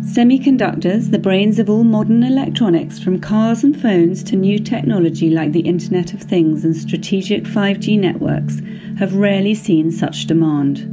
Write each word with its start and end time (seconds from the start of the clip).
Semiconductors, 0.00 1.10
the 1.10 1.18
brains 1.18 1.58
of 1.58 1.68
all 1.68 1.84
modern 1.84 2.22
electronics, 2.22 2.98
from 2.98 3.20
cars 3.20 3.62
and 3.62 3.78
phones 3.80 4.24
to 4.24 4.34
new 4.34 4.58
technology 4.58 5.28
like 5.28 5.52
the 5.52 5.60
Internet 5.60 6.14
of 6.14 6.22
Things 6.22 6.64
and 6.64 6.74
strategic 6.74 7.44
5G 7.44 7.98
networks, 7.98 8.60
have 8.98 9.14
rarely 9.14 9.54
seen 9.54 9.92
such 9.92 10.26
demand. 10.26 10.86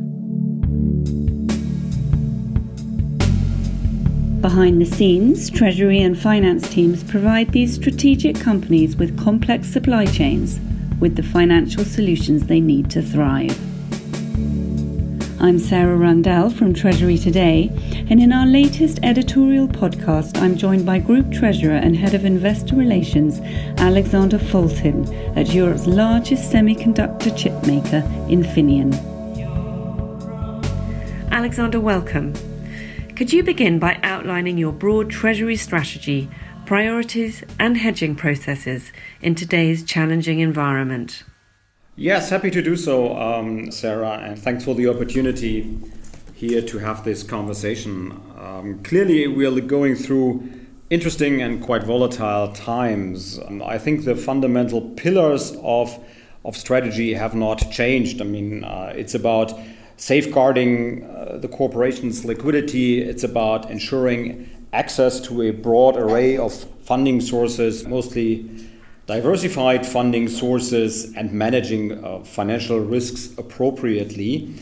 Behind 4.41 4.81
the 4.81 4.85
scenes, 4.85 5.49
Treasury 5.49 6.01
and 6.01 6.19
finance 6.19 6.69
teams 6.69 7.03
provide 7.03 7.53
these 7.53 7.75
strategic 7.75 8.37
companies 8.37 8.97
with 8.97 9.17
complex 9.17 9.67
supply 9.67 10.05
chains 10.05 10.59
with 10.99 11.15
the 11.15 11.23
financial 11.23 11.85
solutions 11.85 12.45
they 12.45 12.59
need 12.59 12.89
to 12.91 13.01
thrive. 13.01 13.57
I'm 15.39 15.59
Sarah 15.59 15.95
Rundell 15.95 16.49
from 16.49 16.73
Treasury 16.73 17.15
Today, 17.15 17.69
and 18.09 18.19
in 18.19 18.33
our 18.33 18.47
latest 18.47 18.97
editorial 19.03 19.67
podcast, 19.67 20.35
I'm 20.41 20.57
joined 20.57 20.83
by 20.83 20.97
Group 20.97 21.31
Treasurer 21.31 21.75
and 21.75 21.95
Head 21.95 22.15
of 22.15 22.25
Investor 22.25 22.75
Relations, 22.75 23.39
Alexander 23.79 24.39
Foltin, 24.39 25.05
at 25.37 25.53
Europe's 25.53 25.85
largest 25.85 26.51
semiconductor 26.51 27.37
chip 27.37 27.53
maker, 27.67 28.01
Infineon. 28.29 28.95
Alexander, 31.29 31.79
welcome. 31.79 32.33
Could 33.15 33.31
you 33.31 33.43
begin 33.43 33.77
by 33.77 33.99
outlining 34.01 34.57
your 34.57 34.73
broad 34.73 35.11
Treasury 35.11 35.55
strategy, 35.55 36.31
priorities, 36.65 37.43
and 37.59 37.77
hedging 37.77 38.15
processes 38.15 38.91
in 39.21 39.35
today's 39.35 39.83
challenging 39.83 40.39
environment? 40.39 41.23
Yes, 41.99 42.29
happy 42.29 42.51
to 42.51 42.61
do 42.61 42.75
so, 42.75 43.17
um, 43.17 43.71
Sarah, 43.71 44.19
and 44.21 44.37
thanks 44.37 44.63
for 44.63 44.75
the 44.75 44.87
opportunity 44.87 45.79
here 46.35 46.61
to 46.61 46.77
have 46.77 47.03
this 47.03 47.23
conversation. 47.23 48.21
Um, 48.37 48.83
clearly, 48.83 49.25
we 49.25 49.47
are 49.47 49.59
going 49.61 49.95
through 49.95 50.47
interesting 50.91 51.41
and 51.41 51.59
quite 51.59 51.81
volatile 51.81 52.53
times. 52.53 53.39
Um, 53.39 53.63
I 53.63 53.79
think 53.79 54.05
the 54.05 54.15
fundamental 54.15 54.79
pillars 54.91 55.57
of 55.63 55.97
of 56.45 56.55
strategy 56.55 57.15
have 57.15 57.33
not 57.33 57.71
changed. 57.71 58.21
I 58.21 58.25
mean, 58.25 58.63
uh, 58.63 58.93
it's 58.95 59.15
about 59.15 59.53
safeguarding 59.95 61.03
uh, 61.03 61.39
the 61.41 61.47
corporation's 61.47 62.23
liquidity. 62.23 63.01
It's 63.01 63.23
about 63.23 63.71
ensuring 63.71 64.47
access 64.71 65.19
to 65.21 65.41
a 65.41 65.49
broad 65.49 65.97
array 65.97 66.37
of 66.37 66.53
funding 66.83 67.21
sources, 67.21 67.87
mostly 67.87 68.47
diversified 69.07 69.85
funding 69.85 70.27
sources 70.27 71.13
and 71.15 71.31
managing 71.31 72.03
uh, 72.03 72.19
financial 72.23 72.79
risks 72.79 73.33
appropriately. 73.37 74.53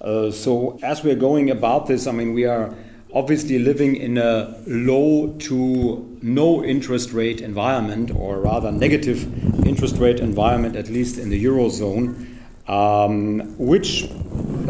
Uh, 0.00 0.30
so, 0.30 0.78
as 0.82 1.04
we're 1.04 1.14
going 1.14 1.50
about 1.50 1.86
this, 1.86 2.08
I 2.08 2.12
mean, 2.12 2.34
we 2.34 2.44
are 2.44 2.74
obviously 3.14 3.60
living 3.60 3.94
in 3.94 4.18
a 4.18 4.60
low 4.66 5.32
to 5.38 6.18
no 6.20 6.64
interest 6.64 7.12
rate 7.12 7.40
environment, 7.40 8.10
or 8.10 8.40
rather 8.40 8.72
negative 8.72 9.22
interest 9.64 9.96
rate 9.98 10.18
environment, 10.18 10.74
at 10.74 10.88
least 10.88 11.16
in 11.18 11.30
the 11.30 11.44
Eurozone, 11.44 12.26
um, 12.68 13.56
which 13.56 14.08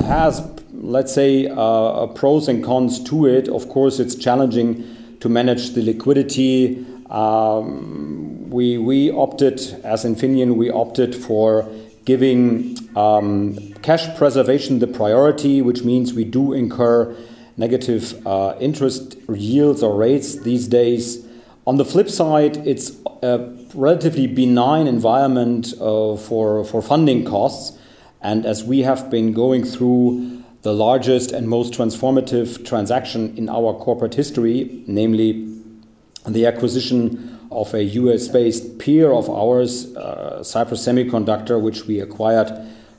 has, 0.04 0.46
let's 0.72 1.14
say, 1.14 1.46
uh, 1.46 2.06
pros 2.08 2.48
and 2.48 2.62
cons 2.62 3.02
to 3.04 3.26
it. 3.26 3.48
Of 3.48 3.70
course, 3.70 3.98
it's 3.98 4.14
challenging 4.14 5.16
to 5.20 5.30
manage 5.30 5.70
the 5.70 5.80
liquidity. 5.80 6.84
Um, 7.08 8.21
we, 8.52 8.78
we 8.78 9.10
opted, 9.10 9.60
as 9.82 10.04
Infineon, 10.04 10.56
we 10.56 10.70
opted 10.70 11.14
for 11.14 11.68
giving 12.04 12.76
um, 12.96 13.72
cash 13.82 14.14
preservation 14.16 14.78
the 14.78 14.86
priority, 14.86 15.62
which 15.62 15.82
means 15.82 16.12
we 16.12 16.24
do 16.24 16.52
incur 16.52 17.16
negative 17.56 18.26
uh, 18.26 18.54
interest 18.60 19.16
yields 19.28 19.82
or 19.82 19.96
rates 19.96 20.40
these 20.40 20.68
days. 20.68 21.26
On 21.66 21.76
the 21.76 21.84
flip 21.84 22.10
side, 22.10 22.56
it's 22.66 22.92
a 23.22 23.38
relatively 23.74 24.26
benign 24.26 24.86
environment 24.86 25.72
uh, 25.80 26.16
for, 26.16 26.64
for 26.64 26.82
funding 26.82 27.24
costs. 27.24 27.78
And 28.20 28.44
as 28.44 28.64
we 28.64 28.80
have 28.80 29.10
been 29.10 29.32
going 29.32 29.64
through 29.64 30.42
the 30.62 30.72
largest 30.72 31.32
and 31.32 31.48
most 31.48 31.72
transformative 31.72 32.66
transaction 32.66 33.36
in 33.36 33.48
our 33.48 33.74
corporate 33.74 34.14
history, 34.14 34.84
namely 34.86 35.48
the 36.26 36.46
acquisition 36.46 37.31
of 37.52 37.74
a 37.74 37.82
US 37.82 38.28
based 38.28 38.78
peer 38.78 39.12
of 39.12 39.28
ours, 39.30 39.94
uh, 39.96 40.42
Cypress 40.42 40.86
Semiconductor, 40.86 41.60
which 41.60 41.84
we 41.86 42.00
acquired 42.00 42.50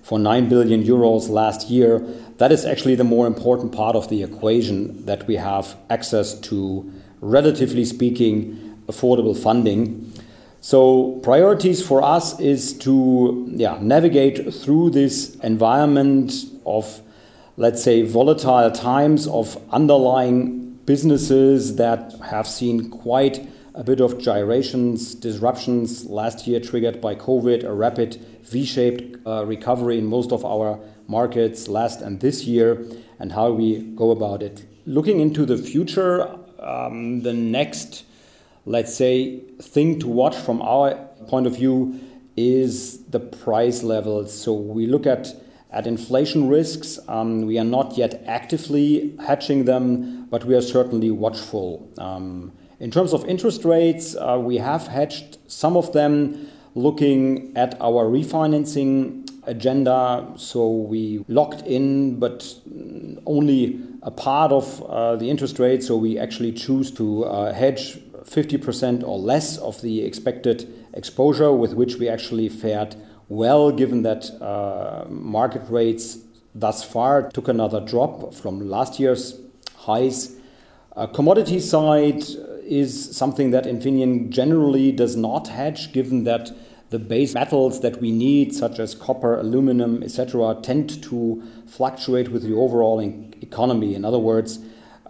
for 0.03 0.19
9 0.19 0.49
billion 0.49 0.83
euros 0.83 1.29
last 1.29 1.69
year. 1.69 1.99
That 2.37 2.51
is 2.51 2.65
actually 2.65 2.95
the 2.95 3.03
more 3.03 3.27
important 3.27 3.71
part 3.71 3.95
of 3.95 4.09
the 4.09 4.23
equation 4.23 5.05
that 5.05 5.27
we 5.27 5.35
have 5.35 5.75
access 5.89 6.39
to, 6.41 6.91
relatively 7.21 7.85
speaking, 7.85 8.77
affordable 8.87 9.37
funding. 9.37 10.11
So 10.61 11.19
priorities 11.23 11.85
for 11.85 12.01
us 12.01 12.39
is 12.39 12.73
to 12.79 13.47
yeah, 13.51 13.77
navigate 13.81 14.53
through 14.53 14.91
this 14.91 15.35
environment 15.35 16.33
of 16.65 17.01
let's 17.57 17.83
say 17.83 18.01
volatile 18.01 18.71
times 18.71 19.27
of 19.27 19.61
underlying 19.71 20.73
businesses 20.85 21.75
that 21.75 22.13
have 22.29 22.47
seen 22.47 22.89
quite 22.89 23.47
a 23.75 23.83
bit 23.83 23.99
of 23.99 24.19
gyrations, 24.19 25.15
disruptions 25.15 26.05
last 26.05 26.47
year 26.47 26.59
triggered 26.59 27.01
by 27.01 27.15
COVID, 27.15 27.63
a 27.63 27.73
rapid 27.73 28.15
V 28.43 28.65
shaped 28.65 29.25
uh, 29.25 29.45
recovery 29.45 29.97
in 29.97 30.05
most 30.05 30.31
of 30.31 30.45
our 30.45 30.79
markets 31.07 31.67
last 31.67 32.01
and 32.01 32.19
this 32.19 32.45
year, 32.45 32.85
and 33.19 33.31
how 33.31 33.51
we 33.51 33.79
go 33.95 34.11
about 34.11 34.43
it. 34.43 34.65
Looking 34.85 35.19
into 35.19 35.45
the 35.45 35.57
future, 35.57 36.37
um, 36.59 37.21
the 37.21 37.33
next, 37.33 38.05
let's 38.65 38.93
say, 38.93 39.39
thing 39.61 39.99
to 39.99 40.07
watch 40.07 40.35
from 40.35 40.61
our 40.61 40.95
point 41.27 41.47
of 41.47 41.55
view 41.55 41.99
is 42.35 43.03
the 43.05 43.19
price 43.19 43.83
levels. 43.83 44.33
So 44.33 44.53
we 44.53 44.87
look 44.87 45.05
at 45.05 45.33
at 45.71 45.87
inflation 45.87 46.47
risks. 46.47 46.99
Um, 47.07 47.47
we 47.47 47.57
are 47.57 47.63
not 47.65 47.97
yet 47.97 48.23
actively 48.27 49.17
hedging 49.25 49.65
them, 49.65 50.27
but 50.27 50.45
we 50.45 50.53
are 50.53 50.61
certainly 50.61 51.09
watchful. 51.09 51.89
Um, 51.97 52.51
in 52.79 52.91
terms 52.91 53.13
of 53.13 53.25
interest 53.25 53.65
rates, 53.65 54.15
uh, 54.15 54.37
we 54.39 54.57
have 54.57 54.87
hedged 54.87 55.37
some 55.47 55.77
of 55.77 55.93
them 55.93 56.49
looking 56.75 57.55
at 57.55 57.79
our 57.79 58.05
refinancing 58.05 59.29
agenda. 59.45 60.27
So 60.35 60.69
we 60.69 61.23
locked 61.27 61.61
in, 61.61 62.19
but 62.19 62.55
only 63.25 63.79
a 64.01 64.11
part 64.11 64.51
of 64.51 64.81
uh, 64.83 65.15
the 65.15 65.29
interest 65.29 65.59
rate. 65.59 65.83
So 65.83 65.95
we 65.95 66.17
actually 66.17 66.53
choose 66.53 66.91
to 66.91 67.25
uh, 67.25 67.53
hedge 67.53 67.99
50% 68.23 69.03
or 69.03 69.17
less 69.17 69.57
of 69.57 69.81
the 69.81 70.03
expected 70.03 70.67
exposure, 70.93 71.51
with 71.51 71.73
which 71.73 71.97
we 71.97 72.09
actually 72.09 72.49
fared 72.49 72.95
well, 73.29 73.71
given 73.71 74.03
that 74.03 74.29
uh, 74.41 75.05
market 75.09 75.63
rates 75.69 76.19
thus 76.55 76.83
far 76.83 77.29
took 77.31 77.47
another 77.47 77.79
drop 77.79 78.33
from 78.33 78.69
last 78.69 78.99
year's 78.99 79.39
highs. 79.75 80.35
Uh, 80.95 81.07
commodity 81.07 81.59
side, 81.59 82.23
is 82.65 83.15
something 83.15 83.51
that 83.51 83.65
Infineon 83.65 84.29
generally 84.29 84.91
does 84.91 85.15
not 85.15 85.47
hedge, 85.47 85.91
given 85.93 86.23
that 86.23 86.51
the 86.89 86.99
base 86.99 87.33
metals 87.33 87.81
that 87.81 87.99
we 87.99 88.11
need, 88.11 88.53
such 88.53 88.79
as 88.79 88.93
copper, 88.93 89.39
aluminum, 89.39 90.03
etc., 90.03 90.55
tend 90.61 91.01
to 91.03 91.41
fluctuate 91.67 92.29
with 92.29 92.43
the 92.43 92.53
overall 92.53 92.99
economy. 93.41 93.95
In 93.95 94.05
other 94.05 94.19
words, 94.19 94.59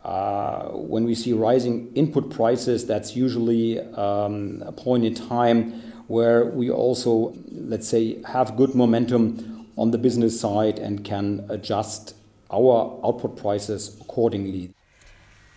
uh, 0.03 0.69
when 0.69 1.03
we 1.05 1.15
see 1.15 1.33
rising 1.33 1.91
input 1.93 2.29
prices, 2.29 2.85
that's 2.85 3.15
usually 3.15 3.79
um, 3.79 4.63
a 4.65 4.71
point 4.71 5.05
in 5.05 5.13
time 5.13 5.71
where 6.07 6.45
we 6.45 6.69
also, 6.69 7.33
let's 7.51 7.87
say, 7.87 8.21
have 8.23 8.55
good 8.55 8.75
momentum 8.75 9.67
on 9.77 9.91
the 9.91 9.97
business 9.97 10.39
side 10.39 10.79
and 10.79 11.03
can 11.03 11.45
adjust 11.49 12.15
our 12.51 12.99
output 13.03 13.35
prices 13.37 13.97
accordingly. 14.01 14.73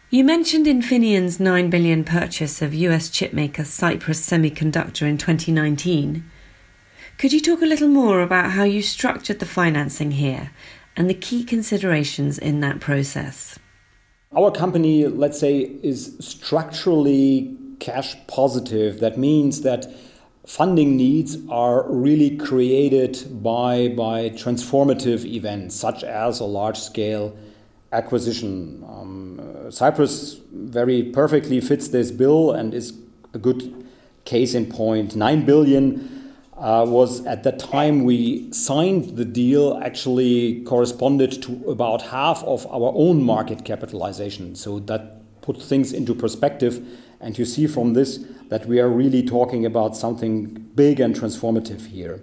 You 0.09 0.23
mentioned 0.23 0.67
Infineon's 0.67 1.41
9 1.41 1.69
billion 1.69 2.05
purchase 2.05 2.63
of 2.63 2.73
US 2.73 3.11
chipmaker 3.11 3.67
Cypress 3.67 4.25
Semiconductor 4.25 5.03
in 5.03 5.19
2019. 5.19 6.23
Could 7.19 7.33
you 7.33 7.41
talk 7.41 7.61
a 7.61 7.67
little 7.67 7.89
more 7.89 8.21
about 8.21 8.53
how 8.53 8.63
you 8.63 8.83
structured 8.83 9.41
the 9.41 9.47
financing 9.47 10.13
here 10.13 10.53
and 10.97 11.11
the 11.11 11.15
key 11.15 11.43
considerations 11.43 12.39
in 12.39 12.61
that 12.61 12.79
process? 12.79 13.59
Our 14.31 14.53
company, 14.53 15.09
let's 15.09 15.41
say, 15.41 15.77
is 15.83 16.17
structurally 16.21 17.57
cash 17.81 18.15
positive. 18.29 19.01
That 19.01 19.19
means 19.19 19.63
that 19.63 19.93
funding 20.47 20.97
needs 20.97 21.37
are 21.51 21.85
really 21.91 22.37
created 22.37 23.43
by, 23.43 23.89
by 23.89 24.31
transformative 24.31 25.25
events, 25.25 25.75
such 25.75 26.05
as 26.05 26.39
a 26.39 26.45
large 26.45 26.79
scale 26.79 27.37
acquisition. 27.93 28.85
Um, 28.89 29.71
Cypress 29.71 30.41
very 30.53 31.03
perfectly 31.03 31.61
fits 31.61 31.89
this 31.89 32.11
bill 32.11 32.53
and 32.53 32.75
is 32.75 32.93
a 33.35 33.39
good 33.39 33.87
case 34.25 34.55
in 34.55 34.67
point. 34.67 35.17
Nine 35.17 35.45
billion 35.45 36.35
uh, 36.57 36.85
was 36.89 37.25
at 37.27 37.43
the 37.43 37.53
time 37.53 38.05
we 38.05 38.51
signed 38.53 39.17
the 39.17 39.25
deal 39.25 39.79
actually 39.83 40.63
corresponded 40.65 41.43
to 41.43 41.63
about 41.69 42.03
half 42.03 42.43
of 42.45 42.67
our 42.67 42.93
own 42.95 43.23
market 43.23 43.65
capitalization. 43.65 44.55
So 44.55 44.79
that 44.81 45.41
put 45.43 45.63
things 45.63 45.93
into 45.93 46.15
perspective. 46.15 46.85
And 47.21 47.39
you 47.39 47.45
see 47.45 47.67
from 47.67 47.95
this 47.95 48.25
that 48.49 48.67
we 48.67 48.81
are 48.81 48.89
really 48.89 49.23
talking 49.23 49.65
about 49.65 49.97
something 49.97 50.47
big 50.75 51.01
and 51.01 51.15
transformative 51.15 51.87
here. 51.87 52.21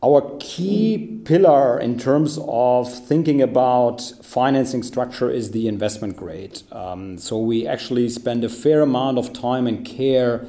Our 0.00 0.36
key 0.38 1.22
pillar 1.24 1.76
in 1.80 1.98
terms 1.98 2.38
of 2.46 2.92
thinking 2.92 3.42
about 3.42 4.00
financing 4.22 4.84
structure 4.84 5.28
is 5.28 5.50
the 5.50 5.66
investment 5.66 6.16
grade. 6.16 6.62
Um, 6.70 7.18
so 7.18 7.36
we 7.40 7.66
actually 7.66 8.08
spend 8.08 8.44
a 8.44 8.48
fair 8.48 8.82
amount 8.82 9.18
of 9.18 9.32
time 9.32 9.66
and 9.66 9.84
care 9.84 10.46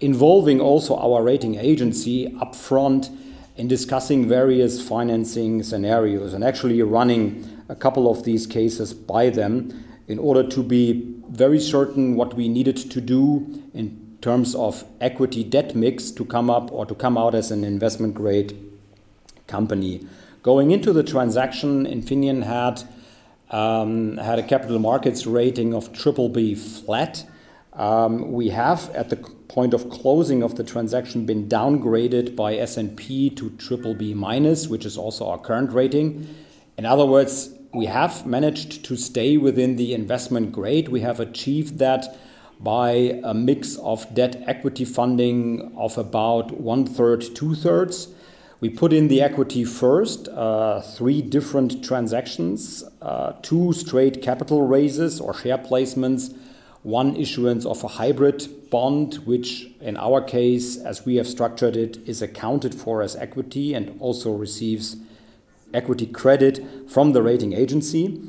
involving 0.00 0.62
also 0.62 0.96
our 0.96 1.22
rating 1.22 1.56
agency 1.56 2.30
upfront 2.38 3.14
in 3.56 3.68
discussing 3.68 4.26
various 4.26 4.80
financing 4.80 5.62
scenarios 5.62 6.32
and 6.32 6.42
actually 6.42 6.80
running 6.80 7.62
a 7.68 7.76
couple 7.76 8.10
of 8.10 8.24
these 8.24 8.46
cases 8.46 8.94
by 8.94 9.28
them 9.28 9.84
in 10.08 10.18
order 10.18 10.42
to 10.48 10.62
be 10.62 11.14
very 11.28 11.60
certain 11.60 12.16
what 12.16 12.32
we 12.32 12.48
needed 12.48 12.78
to 12.78 13.02
do 13.02 13.62
in 13.74 14.16
terms 14.22 14.54
of 14.54 14.84
equity 15.02 15.44
debt 15.44 15.76
mix 15.76 16.10
to 16.10 16.24
come 16.24 16.48
up 16.48 16.72
or 16.72 16.86
to 16.86 16.94
come 16.94 17.18
out 17.18 17.34
as 17.34 17.50
an 17.50 17.62
investment 17.62 18.14
grade 18.14 18.69
company. 19.50 20.06
Going 20.42 20.70
into 20.70 20.92
the 20.92 21.02
transaction, 21.02 21.84
Infineon 21.86 22.44
had 22.44 22.84
um, 23.50 24.16
had 24.16 24.38
a 24.38 24.42
capital 24.42 24.78
markets 24.78 25.26
rating 25.26 25.74
of 25.74 25.92
triple 25.92 26.28
B 26.28 26.54
flat. 26.54 27.26
Um, 27.72 28.32
we 28.32 28.50
have, 28.50 28.90
at 28.94 29.10
the 29.10 29.16
point 29.16 29.74
of 29.74 29.90
closing 29.90 30.42
of 30.42 30.54
the 30.54 30.64
transaction, 30.64 31.26
been 31.26 31.48
downgraded 31.48 32.36
by 32.36 32.56
S&P 32.56 33.30
to 33.30 33.50
triple 33.50 33.94
B 33.94 34.14
minus, 34.14 34.68
which 34.68 34.84
is 34.84 34.96
also 34.96 35.28
our 35.28 35.38
current 35.38 35.72
rating. 35.72 36.32
In 36.78 36.86
other 36.86 37.06
words, 37.06 37.50
we 37.72 37.86
have 37.86 38.26
managed 38.26 38.84
to 38.84 38.96
stay 38.96 39.36
within 39.36 39.76
the 39.76 39.94
investment 39.94 40.52
grade. 40.52 40.88
We 40.88 41.00
have 41.00 41.20
achieved 41.20 41.78
that 41.78 42.16
by 42.58 43.20
a 43.24 43.32
mix 43.32 43.76
of 43.76 44.12
debt 44.14 44.42
equity 44.46 44.84
funding 44.84 45.72
of 45.76 45.96
about 45.96 46.52
one 46.52 46.84
third, 46.84 47.24
two 47.34 47.54
thirds. 47.54 48.08
We 48.60 48.68
put 48.68 48.92
in 48.92 49.08
the 49.08 49.22
equity 49.22 49.64
first, 49.64 50.28
uh, 50.28 50.82
three 50.82 51.22
different 51.22 51.82
transactions, 51.82 52.84
uh, 53.00 53.32
two 53.40 53.72
straight 53.72 54.20
capital 54.20 54.66
raises 54.66 55.18
or 55.18 55.32
share 55.32 55.56
placements, 55.56 56.36
one 56.82 57.16
issuance 57.16 57.64
of 57.64 57.82
a 57.82 57.88
hybrid 57.88 58.70
bond, 58.70 59.14
which 59.24 59.70
in 59.80 59.96
our 59.96 60.20
case, 60.20 60.76
as 60.76 61.06
we 61.06 61.16
have 61.16 61.26
structured 61.26 61.74
it, 61.74 61.96
is 62.06 62.20
accounted 62.20 62.74
for 62.74 63.00
as 63.00 63.16
equity 63.16 63.72
and 63.72 63.98
also 63.98 64.30
receives 64.30 64.96
equity 65.72 66.06
credit 66.06 66.62
from 66.86 67.12
the 67.12 67.22
rating 67.22 67.54
agency. 67.54 68.20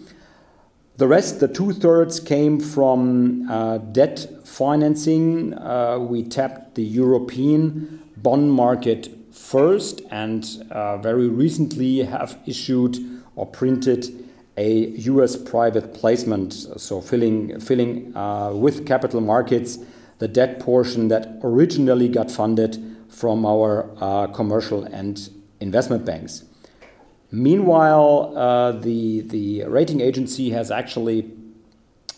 The 0.96 1.08
rest, 1.08 1.42
the 1.42 1.48
two 1.50 1.74
thirds, 1.74 2.22
came 2.22 2.62
from 2.62 3.50
uh, 3.50 3.80
debt 3.80 4.28
financing. 4.46 5.54
Uh, 5.56 6.00
we 6.00 6.24
tapped 6.24 6.76
the 6.76 6.84
European 6.84 8.02
bond 8.16 8.54
market 8.54 9.10
first 9.32 10.02
and 10.12 10.46
uh, 10.72 10.98
very 10.98 11.28
recently 11.28 12.00
have 12.00 12.38
issued 12.46 12.98
or 13.36 13.46
printed 13.46 14.28
a 14.58 14.88
US 15.10 15.36
private 15.36 15.94
placement, 15.94 16.54
so 16.54 17.02
filling, 17.02 17.60
filling 17.60 18.16
uh, 18.16 18.52
with 18.54 18.86
capital 18.86 19.22
markets 19.22 19.80
the 20.20 20.28
debt 20.28 20.60
portion 20.60 21.08
that 21.08 21.40
originally 21.42 22.08
got 22.08 22.30
funded 22.30 22.78
from 23.10 23.46
our 23.46 23.90
uh, 24.00 24.28
commercial 24.28 24.84
and 24.84 25.30
investment 25.60 26.06
banks. 26.06 26.44
Meanwhile, 27.32 28.38
uh, 28.38 28.72
the, 28.74 29.22
the 29.22 29.64
rating 29.64 30.02
agency 30.02 30.52
has 30.52 30.70
actually 30.70 31.32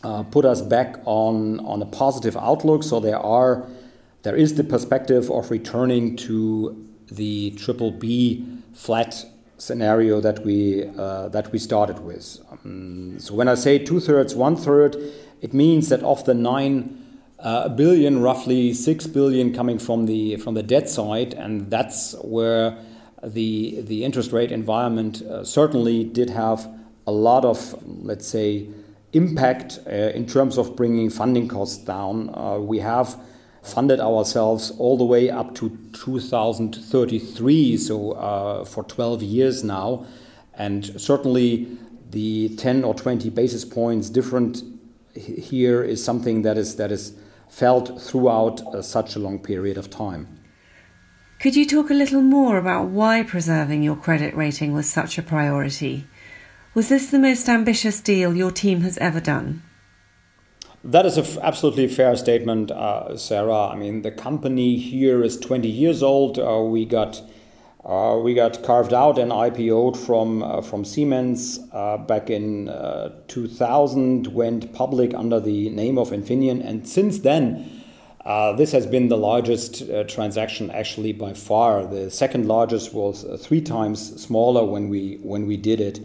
uh, 0.03 0.23
put 0.23 0.43
us 0.43 0.61
back 0.61 0.97
on, 1.05 1.59
on 1.61 1.81
a 1.81 1.85
positive 1.85 2.35
outlook, 2.35 2.83
so 2.83 2.99
there 2.99 3.19
are 3.19 3.67
there 4.23 4.37
is 4.37 4.55
the 4.55 4.63
perspective 4.63 5.29
of 5.29 5.51
returning 5.51 6.15
to 6.15 6.82
the 7.11 7.51
triple 7.51 7.91
B 7.91 8.45
flat 8.73 9.25
scenario 9.57 10.19
that 10.19 10.43
we 10.45 10.85
uh, 10.97 11.29
that 11.29 11.51
we 11.51 11.59
started 11.59 11.99
with. 11.99 12.39
Um, 12.51 13.19
so 13.19 13.33
when 13.33 13.47
I 13.47 13.55
say 13.55 13.79
two 13.79 13.99
thirds, 13.99 14.35
one 14.35 14.55
third, 14.55 14.97
it 15.41 15.53
means 15.53 15.89
that 15.89 16.01
of 16.03 16.23
the 16.25 16.33
nine 16.33 16.99
uh, 17.39 17.69
billion, 17.69 18.21
roughly 18.21 18.73
six 18.73 19.07
billion 19.07 19.53
coming 19.53 19.79
from 19.79 20.05
the 20.05 20.37
from 20.37 20.53
the 20.53 20.63
debt 20.63 20.89
side, 20.89 21.33
and 21.33 21.69
that's 21.69 22.15
where 22.21 22.77
the 23.23 23.81
the 23.81 24.03
interest 24.03 24.31
rate 24.31 24.51
environment 24.51 25.21
uh, 25.21 25.43
certainly 25.43 26.03
did 26.03 26.29
have 26.29 26.67
a 27.07 27.11
lot 27.11 27.45
of 27.45 27.75
let's 27.85 28.27
say 28.27 28.67
impact 29.13 29.79
uh, 29.87 29.91
in 29.91 30.25
terms 30.25 30.57
of 30.57 30.75
bringing 30.75 31.09
funding 31.09 31.47
costs 31.47 31.77
down. 31.77 32.29
Uh, 32.33 32.57
we 32.57 32.79
have 32.79 33.15
funded 33.63 33.99
ourselves 33.99 34.71
all 34.77 34.97
the 34.97 35.05
way 35.05 35.29
up 35.29 35.55
to 35.55 35.77
2033, 35.93 37.77
so 37.77 38.11
uh, 38.11 38.65
for 38.65 38.83
12 38.83 39.23
years 39.23 39.63
now. 39.63 40.05
And 40.53 40.99
certainly 41.01 41.77
the 42.11 42.55
10 42.57 42.83
or 42.83 42.93
20 42.93 43.29
basis 43.29 43.65
points 43.65 44.09
different 44.09 44.61
here 45.15 45.83
is 45.83 46.03
something 46.03 46.41
that 46.41 46.57
is, 46.57 46.75
that 46.75 46.91
is 46.91 47.13
felt 47.47 48.01
throughout 48.01 48.61
uh, 48.67 48.81
such 48.81 49.15
a 49.15 49.19
long 49.19 49.39
period 49.39 49.77
of 49.77 49.89
time. 49.89 50.27
Could 51.39 51.55
you 51.55 51.65
talk 51.65 51.89
a 51.89 51.93
little 51.93 52.21
more 52.21 52.57
about 52.57 52.87
why 52.87 53.23
preserving 53.23 53.83
your 53.83 53.95
credit 53.95 54.35
rating 54.35 54.73
was 54.73 54.89
such 54.89 55.17
a 55.17 55.23
priority? 55.23 56.07
Was 56.73 56.89
this 56.89 57.11
the 57.11 57.19
most 57.19 57.47
ambitious 57.47 58.01
deal 58.01 58.35
your 58.35 58.51
team 58.51 58.81
has 58.81 58.97
ever 58.97 59.19
done? 59.19 59.61
That 60.85 61.05
is 61.05 61.17
an 61.17 61.41
absolutely 61.41 61.87
fair 61.87 62.13
statement, 62.17 62.69
uh, 62.69 63.15
Sarah. 63.15 63.67
I 63.69 63.75
mean, 63.75 64.01
the 64.01 64.11
company 64.11 64.75
here 64.75 65.23
is 65.23 65.39
20 65.39 65.65
years 65.65 66.03
old. 66.03 66.37
Uh, 66.37 66.61
we 66.61 66.83
got 66.83 67.21
uh, 67.85 68.19
we 68.21 68.33
got 68.33 68.63
carved 68.63 68.93
out 68.93 69.17
and 69.17 69.31
IPO'd 69.31 69.97
from 69.97 70.43
uh, 70.43 70.61
from 70.61 70.83
Siemens 70.83 71.59
uh, 71.71 71.97
back 71.97 72.29
in 72.29 72.67
uh, 72.67 73.13
2000. 73.29 74.27
Went 74.27 74.73
public 74.73 75.13
under 75.13 75.39
the 75.39 75.69
name 75.69 75.97
of 75.97 76.09
Infineon, 76.09 76.65
and 76.65 76.85
since 76.85 77.19
then. 77.19 77.81
this 78.57 78.73
has 78.73 78.85
been 78.85 79.07
the 79.07 79.17
largest 79.17 79.83
transaction, 80.07 80.69
actually 80.71 81.13
by 81.13 81.33
far. 81.33 81.85
The 81.85 82.09
second 82.09 82.45
largest 82.47 82.93
was 82.93 83.25
three 83.45 83.61
times 83.61 84.21
smaller 84.21 84.65
when 84.65 84.89
we 84.89 85.17
when 85.21 85.47
we 85.47 85.55
did 85.55 85.79
it. 85.79 85.99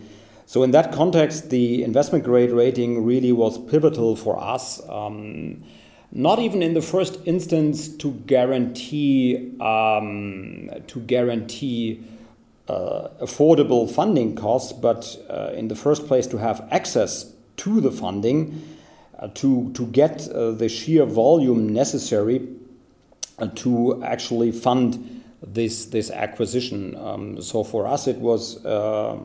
So, 0.49 0.63
in 0.63 0.71
that 0.71 0.93
context, 0.93 1.51
the 1.51 1.83
investment 1.85 2.25
grade 2.25 2.53
rating 2.53 3.05
really 3.05 3.33
was 3.33 3.59
pivotal 3.59 4.17
for 4.17 4.43
us. 4.43 4.81
Um, 4.89 5.63
not 6.11 6.39
even 6.39 6.63
in 6.63 6.73
the 6.73 6.81
first 6.81 7.19
instance 7.27 7.87
to 7.99 8.13
guarantee 8.13 9.53
um, 9.61 10.71
to 10.87 11.01
guarantee 11.01 12.03
uh, 12.67 13.09
affordable 13.21 13.91
funding 13.91 14.37
costs, 14.37 14.73
but 14.73 15.19
uh, 15.29 15.53
in 15.55 15.69
the 15.69 15.77
first 15.77 16.07
place 16.07 16.27
to 16.29 16.39
have 16.39 16.67
access 16.71 17.31
to 17.59 17.83
the 17.83 17.93
funding, 17.93 18.63
uh, 19.19 19.29
to 19.35 19.71
to 19.75 19.85
get 19.89 20.31
uh, 20.31 20.53
the 20.53 20.71
sheer 20.71 21.05
volume 21.05 21.75
necessary 21.75 22.49
uh, 23.39 23.49
to 23.49 24.03
actually 24.03 24.51
fund 24.51 25.23
this 25.47 25.85
this 25.85 26.11
acquisition. 26.11 26.97
Um, 26.97 27.43
so 27.43 27.63
for 27.65 27.87
us, 27.87 28.07
it 28.07 28.17
was 28.17 28.65
uh, 28.65 29.19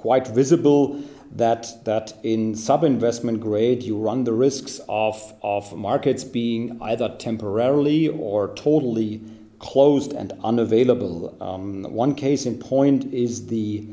quite 0.00 0.26
visible 0.26 0.98
that 1.30 1.62
that 1.84 2.14
in 2.22 2.54
sub 2.54 2.82
investment 2.84 3.38
grade 3.38 3.82
you 3.82 3.96
run 3.98 4.24
the 4.24 4.32
risks 4.32 4.80
of 4.88 5.16
of 5.42 5.76
markets 5.76 6.24
being 6.24 6.62
either 6.80 7.08
temporarily 7.18 8.08
or 8.08 8.48
totally 8.54 9.20
closed 9.58 10.12
and 10.12 10.32
unavailable. 10.42 11.36
Um, 11.38 11.82
one 12.04 12.14
case 12.14 12.46
in 12.46 12.58
point 12.58 13.12
is 13.12 13.48
the 13.48 13.86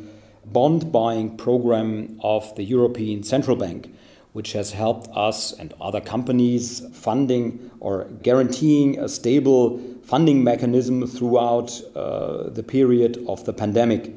bond 0.45 0.93
buying 0.93 1.35
program 1.35 2.17
of 2.23 2.55
the 2.55 2.63
European 2.63 3.23
Central 3.23 3.57
Bank 3.57 3.93
which 4.37 4.53
has 4.53 4.71
helped 4.71 5.07
us 5.17 5.51
and 5.53 5.73
other 5.81 5.99
companies 5.99 6.83
funding 6.93 7.71
or 7.79 8.05
guaranteeing 8.21 8.99
a 8.99 9.09
stable 9.09 9.79
funding 10.03 10.43
mechanism 10.43 11.07
throughout 11.07 11.81
uh, 11.95 12.49
the 12.51 12.61
period 12.61 13.17
of 13.27 13.43
the 13.45 13.51
pandemic 13.51 14.13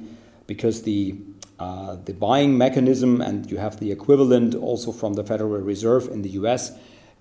because 0.47 0.83
the 0.83 1.17
uh, 1.61 1.97
the 2.07 2.15
buying 2.15 2.57
mechanism 2.57 3.21
and 3.21 3.51
you 3.51 3.59
have 3.59 3.79
the 3.81 3.93
equivalent 3.93 4.55
also 4.55 4.91
from 4.91 5.13
the 5.15 5.23
Federal 5.23 5.61
Reserve 5.61 6.09
in 6.09 6.23
the 6.23 6.31
US 6.31 6.73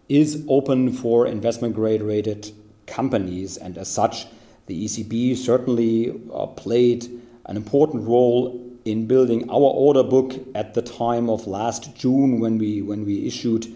is 0.08 0.44
open 0.48 0.92
for 0.94 1.28
investment 1.28 1.76
grade 1.76 2.02
rated 2.02 2.52
companies 2.88 3.58
and 3.58 3.78
as 3.78 3.90
such 3.90 4.28
the 4.68 4.86
ECB 4.86 5.36
certainly 5.36 6.18
uh, 6.34 6.46
played 6.48 7.06
an 7.48 7.58
important 7.58 8.08
role 8.08 8.66
in 8.86 9.08
building 9.08 9.50
our 9.50 9.72
order 9.86 10.04
book 10.04 10.34
at 10.56 10.74
the 10.74 10.82
time 10.82 11.30
of 11.30 11.46
last 11.46 11.96
June 11.96 12.40
when 12.40 12.58
we 12.58 12.82
when 12.82 13.06
we 13.06 13.28
issued 13.28 13.68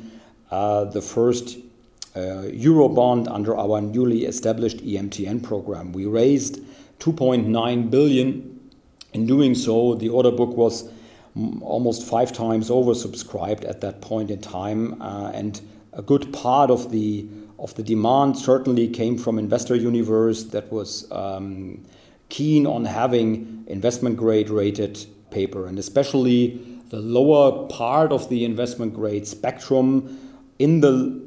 uh, 0.49 0.85
the 0.85 1.01
first 1.01 1.57
uh, 2.15 2.43
euro 2.43 2.87
bond 2.87 3.27
under 3.27 3.57
our 3.57 3.81
newly 3.81 4.25
established 4.25 4.77
EMTN 4.77 5.43
program. 5.43 5.91
We 5.91 6.05
raised 6.05 6.59
2.9 6.99 7.89
billion. 7.89 8.52
In 9.13 9.25
doing 9.27 9.55
so, 9.55 9.95
the 9.95 10.09
order 10.09 10.31
book 10.31 10.57
was 10.57 10.89
almost 11.61 12.05
five 12.05 12.31
times 12.31 12.69
oversubscribed 12.69 13.67
at 13.67 13.81
that 13.81 14.01
point 14.01 14.29
in 14.31 14.41
time, 14.41 15.01
uh, 15.01 15.31
and 15.33 15.61
a 15.93 16.01
good 16.01 16.33
part 16.33 16.69
of 16.69 16.91
the 16.91 17.27
of 17.59 17.73
the 17.75 17.83
demand 17.83 18.37
certainly 18.37 18.87
came 18.87 19.17
from 19.17 19.39
investor 19.39 19.75
universe 19.75 20.43
that 20.45 20.71
was 20.71 21.09
um, 21.11 21.81
keen 22.29 22.67
on 22.67 22.83
having 22.83 23.63
investment 23.67 24.17
grade 24.17 24.49
rated 24.49 25.05
paper, 25.29 25.67
and 25.67 25.79
especially 25.79 26.59
the 26.89 26.99
lower 26.99 27.67
part 27.67 28.11
of 28.11 28.29
the 28.29 28.43
investment 28.43 28.93
grade 28.93 29.25
spectrum 29.25 30.41
in 30.59 30.81
the 30.81 31.21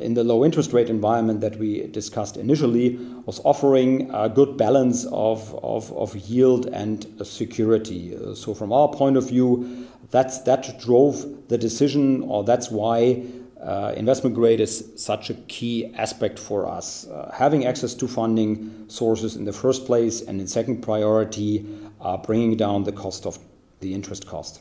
in 0.00 0.14
the 0.14 0.24
low 0.24 0.44
interest 0.44 0.72
rate 0.72 0.90
environment 0.90 1.40
that 1.40 1.58
we 1.58 1.86
discussed 1.88 2.36
initially 2.36 2.96
was 3.26 3.40
offering 3.44 4.10
a 4.12 4.28
good 4.28 4.56
balance 4.56 5.04
of, 5.06 5.54
of, 5.62 5.92
of 5.92 6.16
yield 6.16 6.66
and 6.66 7.06
security. 7.24 8.16
So 8.34 8.54
from 8.54 8.72
our 8.72 8.88
point 8.88 9.16
of 9.16 9.28
view, 9.28 9.86
that's 10.10 10.38
that 10.42 10.78
drove 10.80 11.48
the 11.48 11.58
decision, 11.58 12.22
or 12.22 12.44
that's 12.44 12.70
why 12.70 13.24
uh, 13.60 13.94
investment 13.96 14.36
grade 14.36 14.60
is 14.60 14.92
such 14.96 15.30
a 15.30 15.34
key 15.48 15.92
aspect 15.96 16.38
for 16.38 16.68
us. 16.68 17.06
Uh, 17.06 17.32
having 17.34 17.64
access 17.64 17.94
to 17.94 18.06
funding 18.06 18.84
sources 18.88 19.36
in 19.36 19.44
the 19.44 19.52
first 19.52 19.86
place, 19.86 20.20
and 20.20 20.40
in 20.40 20.46
second 20.46 20.82
priority, 20.82 21.66
uh, 22.00 22.16
bringing 22.16 22.56
down 22.56 22.84
the 22.84 22.92
cost 22.92 23.26
of 23.26 23.38
the 23.80 23.94
interest 23.94 24.26
cost. 24.26 24.60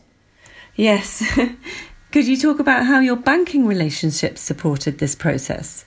Yes. 0.76 1.24
Could 2.14 2.28
you 2.28 2.38
talk 2.38 2.60
about 2.60 2.86
how 2.86 3.00
your 3.00 3.16
banking 3.16 3.66
relationships 3.66 4.40
supported 4.40 5.00
this 5.00 5.16
process 5.16 5.84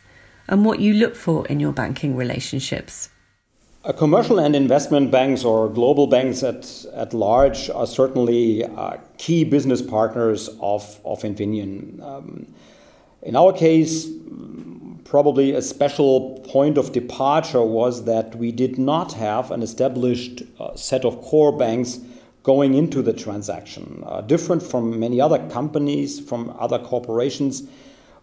and 0.49 0.65
what 0.65 0.81
you 0.81 0.93
look 0.93 1.15
for 1.15 1.47
in 1.47 1.61
your 1.61 1.71
banking 1.71 2.17
relationships? 2.17 3.11
Uh, 3.85 3.93
commercial 3.93 4.41
and 4.41 4.57
investment 4.57 5.13
banks 5.13 5.45
or 5.45 5.69
global 5.69 6.09
banks 6.09 6.43
at, 6.43 6.85
at 6.95 7.15
large 7.15 7.71
are 7.71 7.87
certainly 7.87 8.65
uh, 8.65 8.97
key 9.19 9.45
business 9.45 9.81
partners 9.81 10.49
of, 10.61 10.99
of 11.05 11.23
Infineon. 11.23 12.03
Um, 12.03 12.53
in 13.23 13.37
our 13.37 13.53
case, 13.53 14.09
probably 15.05 15.53
a 15.53 15.63
special 15.63 16.41
point 16.49 16.77
of 16.77 16.91
departure 16.91 17.63
was 17.63 18.05
that 18.05 18.35
we 18.35 18.51
did 18.51 18.79
not 18.79 19.13
have 19.13 19.53
an 19.53 19.63
established 19.63 20.43
uh, 20.59 20.75
set 20.75 21.05
of 21.05 21.23
core 21.23 21.57
banks 21.57 22.01
going 22.47 22.75
into 22.75 23.03
the 23.03 23.13
transaction. 23.13 24.05
Uh, 24.07 24.21
different 24.21 24.63
from 24.63 25.01
many 25.01 25.21
other 25.21 25.41
companies, 25.49 26.21
from 26.21 26.57
other 26.61 26.79
corporations, 26.79 27.65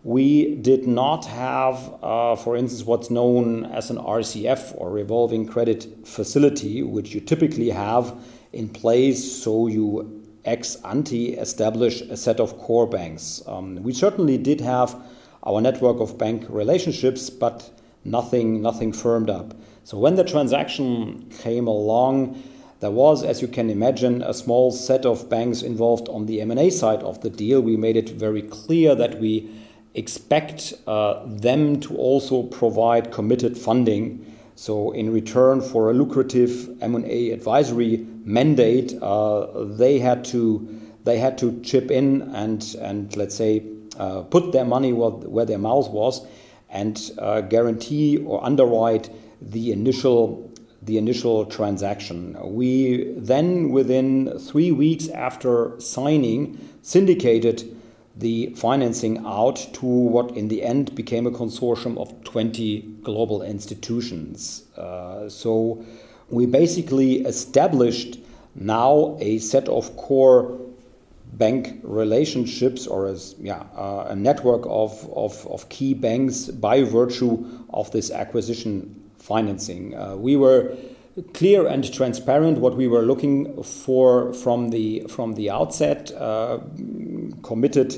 we 0.03 0.55
did 0.55 0.87
not 0.87 1.25
have, 1.25 1.93
uh, 2.01 2.33
for 2.33 2.55
instance, 2.55 2.83
what's 2.83 3.09
known 3.09 3.65
as 3.65 3.89
an 3.89 3.97
RCF 3.97 4.75
or 4.77 4.89
revolving 4.91 5.45
credit 5.45 6.07
facility, 6.07 6.81
which 6.81 7.13
you 7.13 7.19
typically 7.19 7.69
have 7.69 8.15
in 8.53 8.69
place 8.69 9.19
so 9.43 9.67
you 9.67 10.23
ex 10.45 10.77
ante 10.85 11.33
establish 11.33 11.99
a 11.99 12.15
set 12.15 12.39
of 12.39 12.57
core 12.59 12.87
banks. 12.87 13.41
Um, 13.45 13.75
we 13.83 13.91
certainly 13.91 14.37
did 14.37 14.61
have 14.61 14.95
our 15.43 15.59
network 15.59 15.99
of 15.99 16.17
bank 16.17 16.45
relationships, 16.47 17.29
but 17.29 17.69
nothing, 18.05 18.61
nothing 18.61 18.93
firmed 18.93 19.29
up. 19.29 19.53
So 19.83 19.97
when 19.97 20.15
the 20.15 20.23
transaction 20.23 21.29
came 21.39 21.67
along, 21.67 22.41
there 22.83 22.91
was, 22.91 23.23
as 23.23 23.41
you 23.41 23.47
can 23.47 23.69
imagine, 23.69 24.21
a 24.21 24.33
small 24.33 24.69
set 24.69 25.05
of 25.05 25.29
banks 25.29 25.61
involved 25.61 26.09
on 26.09 26.25
the 26.25 26.41
M&A 26.41 26.69
side 26.69 27.01
of 27.01 27.21
the 27.21 27.29
deal. 27.29 27.61
We 27.61 27.77
made 27.77 27.95
it 27.95 28.09
very 28.09 28.41
clear 28.41 28.93
that 28.93 29.21
we 29.21 29.49
expect 29.93 30.73
uh, 30.85 31.23
them 31.25 31.79
to 31.79 31.95
also 31.95 32.43
provide 32.43 33.09
committed 33.09 33.57
funding. 33.57 34.35
So, 34.55 34.91
in 34.91 35.13
return 35.13 35.61
for 35.61 35.91
a 35.91 35.93
lucrative 35.93 36.77
M&A 36.83 37.31
advisory 37.31 38.05
mandate, 38.25 39.01
uh, 39.01 39.63
they 39.63 39.99
had 39.99 40.25
to 40.25 40.67
they 41.05 41.19
had 41.19 41.37
to 41.37 41.61
chip 41.61 41.89
in 41.89 42.21
and 42.35 42.75
and 42.81 43.15
let's 43.15 43.35
say 43.35 43.63
uh, 43.97 44.23
put 44.23 44.51
their 44.51 44.65
money 44.65 44.91
where, 44.91 45.11
where 45.11 45.45
their 45.45 45.57
mouth 45.57 45.89
was, 45.89 46.27
and 46.69 47.11
uh, 47.17 47.39
guarantee 47.39 48.17
or 48.17 48.43
underwrite 48.43 49.09
the 49.41 49.71
initial 49.71 50.52
the 50.85 50.97
initial 50.97 51.45
transaction. 51.45 52.37
We 52.43 53.13
then, 53.15 53.69
within 53.71 54.37
three 54.39 54.71
weeks 54.71 55.07
after 55.09 55.79
signing, 55.79 56.59
syndicated 56.81 57.63
the 58.15 58.53
financing 58.55 59.25
out 59.25 59.55
to 59.73 59.85
what 59.85 60.37
in 60.37 60.47
the 60.47 60.63
end 60.63 60.93
became 60.93 61.25
a 61.25 61.31
consortium 61.31 61.97
of 61.97 62.23
20 62.23 62.81
global 63.01 63.41
institutions. 63.41 64.63
Uh, 64.77 65.27
so 65.29 65.83
we 66.29 66.45
basically 66.45 67.21
established 67.25 68.19
now 68.55 69.17
a 69.19 69.39
set 69.39 69.67
of 69.67 69.95
core 69.97 70.59
bank 71.33 71.79
relationships 71.81 72.85
or 72.85 73.07
as 73.07 73.33
yeah 73.39 73.63
uh, 73.75 74.05
a 74.09 74.15
network 74.15 74.61
of, 74.67 75.09
of, 75.15 75.47
of 75.47 75.67
key 75.69 75.95
banks 75.95 76.45
by 76.45 76.83
virtue 76.83 77.43
of 77.71 77.89
this 77.91 78.11
acquisition 78.11 79.02
financing. 79.23 79.95
Uh, 79.95 80.15
we 80.15 80.35
were 80.35 80.75
clear 81.33 81.65
and 81.67 81.91
transparent 81.93 82.57
what 82.57 82.75
we 82.75 82.87
were 82.87 83.03
looking 83.03 83.63
for 83.63 84.33
from 84.33 84.69
the 84.69 85.05
from 85.09 85.33
the 85.33 85.49
outset. 85.49 86.11
Uh, 86.11 86.59
committed 87.41 87.95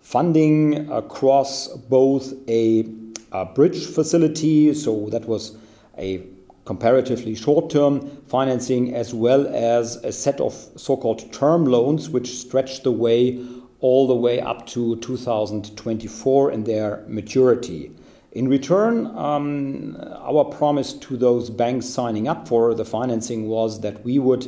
funding 0.00 0.90
across 0.90 1.68
both 1.68 2.32
a, 2.48 2.84
a, 3.32 3.44
bridge 3.44 3.86
facility, 3.86 4.74
so 4.74 5.08
that 5.10 5.26
was 5.26 5.56
a 5.98 6.24
comparatively 6.64 7.34
short-term 7.34 8.00
financing, 8.26 8.94
as 8.94 9.12
well 9.14 9.46
as 9.48 9.96
a 9.96 10.12
set 10.12 10.40
of 10.40 10.54
so-called 10.76 11.32
term 11.32 11.64
loans, 11.64 12.08
which 12.10 12.28
stretched 12.38 12.84
the 12.84 12.92
way 12.92 13.44
all 13.80 14.06
the 14.06 14.14
way 14.14 14.40
up 14.40 14.66
to 14.66 14.96
2024 14.96 16.52
in 16.52 16.64
their 16.64 17.04
maturity. 17.06 17.90
In 18.32 18.46
return, 18.46 19.06
um, 19.16 19.96
our 20.22 20.44
promise 20.44 20.92
to 20.92 21.16
those 21.16 21.50
banks 21.50 21.86
signing 21.86 22.28
up 22.28 22.46
for 22.46 22.74
the 22.74 22.84
financing 22.84 23.48
was 23.48 23.80
that 23.80 24.04
we 24.04 24.20
would 24.20 24.46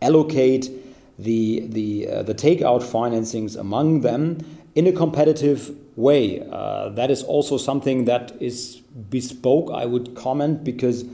allocate 0.00 0.70
the, 1.18 1.66
the, 1.66 2.08
uh, 2.08 2.22
the 2.22 2.34
takeout 2.34 2.82
financings 2.82 3.58
among 3.58 4.02
them 4.02 4.38
in 4.76 4.86
a 4.86 4.92
competitive 4.92 5.74
way. 5.96 6.46
Uh, 6.48 6.90
that 6.90 7.10
is 7.10 7.24
also 7.24 7.56
something 7.56 8.04
that 8.04 8.32
is 8.40 8.76
bespoke, 9.10 9.70
I 9.72 9.86
would 9.86 10.14
comment, 10.14 10.62
because 10.62 11.04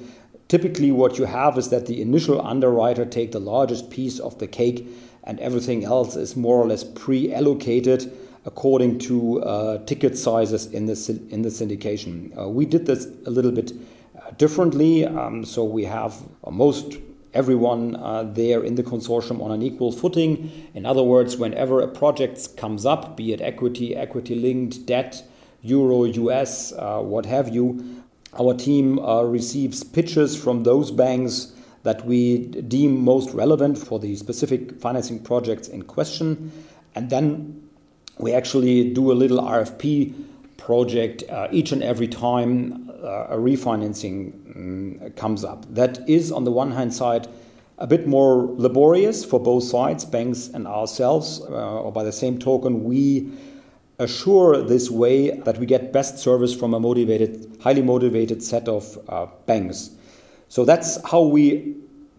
typically 0.48 0.92
what 0.92 1.18
you 1.18 1.24
have 1.24 1.56
is 1.56 1.70
that 1.70 1.86
the 1.86 2.02
initial 2.02 2.44
underwriter 2.46 3.06
take 3.06 3.32
the 3.32 3.40
largest 3.40 3.90
piece 3.90 4.18
of 4.18 4.38
the 4.38 4.46
cake 4.46 4.86
and 5.24 5.40
everything 5.40 5.84
else 5.84 6.16
is 6.16 6.36
more 6.36 6.56
or 6.56 6.66
less 6.66 6.84
pre-allocated 6.84 8.12
according 8.44 8.98
to 8.98 9.42
uh, 9.42 9.84
ticket 9.84 10.16
sizes 10.16 10.66
in 10.66 10.86
the, 10.86 11.20
in 11.30 11.42
the 11.42 11.48
syndication. 11.48 12.36
Uh, 12.38 12.48
we 12.48 12.64
did 12.64 12.86
this 12.86 13.06
a 13.26 13.30
little 13.30 13.52
bit 13.52 13.72
uh, 14.16 14.30
differently, 14.32 15.04
um, 15.04 15.44
so 15.44 15.62
we 15.64 15.84
have 15.84 16.16
most 16.50 16.98
everyone 17.32 17.96
uh, 17.96 18.24
there 18.24 18.62
in 18.64 18.74
the 18.74 18.82
consortium 18.82 19.40
on 19.42 19.52
an 19.52 19.62
equal 19.62 19.92
footing. 19.92 20.68
In 20.74 20.84
other 20.84 21.02
words, 21.02 21.36
whenever 21.36 21.80
a 21.80 21.88
project 21.88 22.56
comes 22.56 22.84
up, 22.84 23.16
be 23.16 23.32
it 23.32 23.40
equity, 23.40 23.94
equity 23.94 24.34
linked, 24.34 24.86
debt, 24.86 25.22
euro, 25.62 26.04
US, 26.04 26.72
uh, 26.72 27.00
what 27.00 27.26
have 27.26 27.48
you, 27.48 28.02
our 28.38 28.54
team 28.54 28.98
uh, 28.98 29.22
receives 29.22 29.84
pitches 29.84 30.36
from 30.36 30.62
those 30.62 30.90
banks 30.90 31.52
that 31.82 32.04
we 32.04 32.38
deem 32.46 33.02
most 33.02 33.32
relevant 33.32 33.78
for 33.78 33.98
the 33.98 34.14
specific 34.16 34.80
financing 34.80 35.18
projects 35.22 35.68
in 35.68 35.82
question. 35.82 36.52
And 36.94 37.10
then 37.10 37.69
we 38.20 38.32
actually 38.34 38.90
do 38.92 39.10
a 39.10 39.14
little 39.14 39.40
RFP 39.40 40.14
project 40.58 41.24
uh, 41.30 41.48
each 41.50 41.72
and 41.72 41.82
every 41.82 42.06
time 42.06 42.90
uh, 43.02 43.28
a 43.30 43.36
refinancing 43.36 44.34
um, 44.54 45.10
comes 45.16 45.42
up. 45.42 45.64
That 45.74 46.08
is, 46.08 46.30
on 46.30 46.44
the 46.44 46.52
one 46.52 46.72
hand 46.72 46.92
side, 46.92 47.28
a 47.78 47.86
bit 47.86 48.06
more 48.06 48.54
laborious 48.56 49.24
for 49.24 49.40
both 49.40 49.64
sides, 49.64 50.04
banks 50.04 50.48
and 50.48 50.66
ourselves, 50.66 51.40
uh, 51.48 51.80
or 51.80 51.90
by 51.90 52.04
the 52.04 52.12
same 52.12 52.38
token, 52.38 52.84
we 52.84 53.32
assure 53.98 54.62
this 54.62 54.90
way 54.90 55.30
that 55.30 55.56
we 55.58 55.64
get 55.64 55.92
best 55.92 56.18
service 56.18 56.54
from 56.54 56.74
a 56.74 56.80
motivated, 56.80 57.56
highly 57.62 57.82
motivated 57.82 58.42
set 58.42 58.68
of 58.68 58.98
uh, 59.08 59.26
banks. 59.46 59.90
So 60.48 60.66
that's 60.66 61.02
how 61.08 61.22
we 61.22 61.74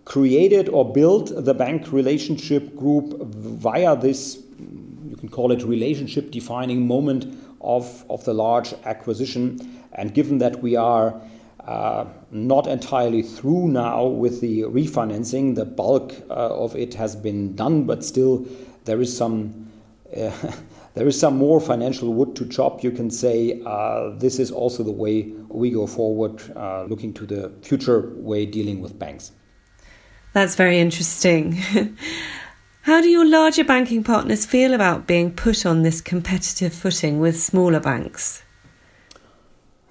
created 0.05 0.67
or 0.69 0.91
built 0.91 1.31
the 1.35 1.53
bank 1.53 1.91
relationship 1.91 2.75
group 2.75 3.21
via 3.21 3.95
this 3.95 4.41
can 5.21 5.29
call 5.29 5.51
it 5.51 5.63
relationship 5.63 6.31
defining 6.31 6.85
moment 6.85 7.25
of, 7.61 8.03
of 8.09 8.25
the 8.25 8.33
large 8.33 8.73
acquisition. 8.85 9.81
And 9.93 10.13
given 10.13 10.39
that 10.39 10.61
we 10.61 10.75
are 10.75 11.21
uh, 11.65 12.05
not 12.31 12.67
entirely 12.67 13.21
through 13.21 13.67
now 13.69 14.05
with 14.05 14.41
the 14.41 14.63
refinancing, 14.63 15.55
the 15.55 15.65
bulk 15.65 16.13
uh, 16.29 16.33
of 16.33 16.75
it 16.75 16.95
has 16.95 17.15
been 17.15 17.55
done, 17.55 17.83
but 17.85 18.03
still 18.03 18.45
there 18.85 18.99
is 18.99 19.15
some. 19.15 19.67
Uh, 20.15 20.31
there 20.93 21.07
is 21.07 21.17
some 21.17 21.37
more 21.37 21.61
financial 21.61 22.13
wood 22.13 22.35
to 22.35 22.45
chop. 22.45 22.83
You 22.83 22.91
can 22.91 23.09
say 23.09 23.61
uh, 23.65 24.09
this 24.17 24.39
is 24.39 24.51
also 24.51 24.83
the 24.83 24.91
way 24.91 25.31
we 25.47 25.69
go 25.69 25.87
forward, 25.87 26.41
uh, 26.53 26.83
looking 26.83 27.13
to 27.13 27.25
the 27.25 27.49
future 27.61 28.11
way 28.15 28.45
dealing 28.45 28.81
with 28.81 28.99
banks. 28.99 29.31
That's 30.33 30.55
very 30.55 30.79
interesting. 30.79 31.61
How 32.83 32.99
do 32.99 33.07
your 33.07 33.27
larger 33.29 33.63
banking 33.63 34.03
partners 34.03 34.43
feel 34.43 34.73
about 34.73 35.05
being 35.05 35.31
put 35.31 35.67
on 35.67 35.83
this 35.83 36.01
competitive 36.01 36.73
footing 36.73 37.19
with 37.19 37.39
smaller 37.39 37.79
banks? 37.79 38.41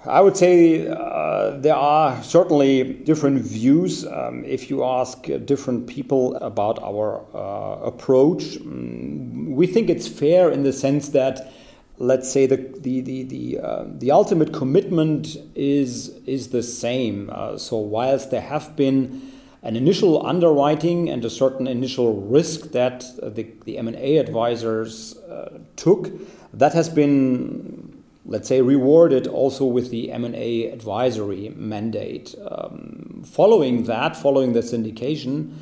I 0.05 0.21
would 0.21 0.37
say 0.37 0.89
uh, 0.89 1.59
there 1.59 1.77
are 1.77 2.21
certainly 2.25 2.83
different 2.83 3.43
views. 3.43 4.05
Um, 4.05 4.45
if 4.45 4.71
you 4.71 4.83
ask 4.83 5.23
different 5.45 5.87
people 5.87 6.35
about 6.37 6.83
our 6.83 7.25
uh, 7.33 7.81
approach, 7.85 8.43
mm, 8.59 9.55
we 9.55 9.69
think 9.69 9.89
it's 9.89 10.09
fair 10.09 10.51
in 10.51 10.65
the 10.65 10.73
sense 10.73 11.11
that, 11.11 11.53
let's 11.99 12.29
say, 12.29 12.47
the 12.47 12.57
the 12.57 13.03
the 13.03 13.23
the, 13.23 13.59
uh, 13.61 13.85
the 13.87 14.11
ultimate 14.11 14.53
commitment 14.53 15.37
is 15.55 16.09
is 16.27 16.49
the 16.49 16.63
same. 16.63 17.31
Uh, 17.33 17.57
so 17.57 17.77
whilst 17.77 18.33
there 18.33 18.41
have 18.41 18.75
been 18.75 19.30
an 19.63 19.77
initial 19.77 20.25
underwriting 20.27 21.11
and 21.11 21.25
a 21.25 21.31
certain 21.31 21.67
initial 21.67 22.23
risk 22.23 22.73
that 22.73 23.05
the, 23.23 23.47
the 23.65 23.79
M&A 23.79 24.17
advisors 24.17 25.17
uh, 25.19 25.59
took, 25.77 26.11
that 26.53 26.73
has 26.73 26.89
been 26.89 28.01
let's 28.31 28.49
say, 28.49 28.61
rewarded 28.61 29.27
also 29.27 29.65
with 29.65 29.91
the 29.91 30.13
M&A 30.13 30.67
advisory 30.67 31.53
mandate. 31.57 32.35
Um, 32.49 33.23
following 33.27 33.85
that, 33.85 34.17
following 34.17 34.53
the 34.53 34.61
syndication, 34.61 35.55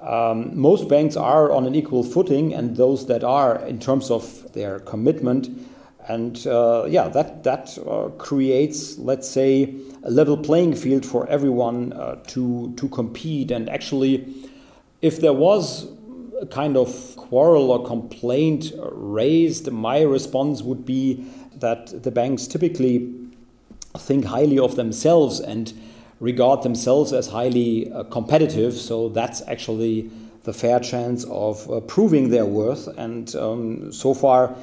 um, 0.00 0.58
most 0.58 0.88
banks 0.88 1.16
are 1.16 1.50
on 1.50 1.66
an 1.66 1.74
equal 1.74 2.02
footing, 2.02 2.52
and 2.52 2.76
those 2.76 3.06
that 3.06 3.24
are, 3.24 3.56
in 3.64 3.78
terms 3.78 4.10
of 4.10 4.52
their 4.52 4.78
commitment, 4.80 5.48
and 6.08 6.46
uh, 6.46 6.84
yeah, 6.88 7.08
that 7.08 7.42
that 7.42 7.76
uh, 7.78 8.08
creates, 8.16 8.98
let's 8.98 9.28
say, 9.28 9.74
a 10.04 10.10
level 10.10 10.36
playing 10.36 10.76
field 10.76 11.04
for 11.04 11.28
everyone 11.28 11.92
uh, 11.92 12.16
to 12.28 12.72
to 12.76 12.88
compete. 12.88 13.50
And 13.50 13.68
actually, 13.68 14.48
if 15.02 15.20
there 15.20 15.32
was 15.32 15.88
a 16.40 16.46
kind 16.46 16.76
of 16.76 17.16
quarrel 17.16 17.70
or 17.70 17.84
complaint 17.84 18.72
raised, 18.92 19.70
my 19.72 20.02
response 20.02 20.62
would 20.62 20.84
be 20.84 21.24
that 21.56 22.02
the 22.02 22.10
banks 22.10 22.46
typically 22.46 23.12
think 23.98 24.26
highly 24.26 24.58
of 24.58 24.76
themselves 24.76 25.40
and 25.40 25.72
regard 26.20 26.62
themselves 26.62 27.12
as 27.12 27.28
highly 27.28 27.90
uh, 27.92 28.04
competitive. 28.04 28.74
So 28.74 29.08
that's 29.08 29.42
actually 29.48 30.10
the 30.44 30.52
fair 30.52 30.78
chance 30.80 31.24
of 31.24 31.68
uh, 31.70 31.80
proving 31.80 32.30
their 32.30 32.46
worth. 32.46 32.86
And 32.98 33.34
um, 33.34 33.92
so 33.92 34.14
far, 34.14 34.54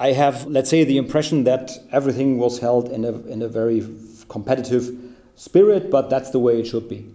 I 0.00 0.12
have, 0.12 0.46
let's 0.46 0.70
say, 0.70 0.84
the 0.84 0.96
impression 0.96 1.44
that 1.44 1.72
everything 1.90 2.38
was 2.38 2.60
held 2.60 2.88
in 2.90 3.04
a, 3.04 3.12
in 3.26 3.42
a 3.42 3.48
very 3.48 3.86
competitive 4.28 4.96
spirit, 5.34 5.90
but 5.90 6.08
that's 6.08 6.30
the 6.30 6.38
way 6.38 6.60
it 6.60 6.66
should 6.66 6.88
be. 6.88 7.12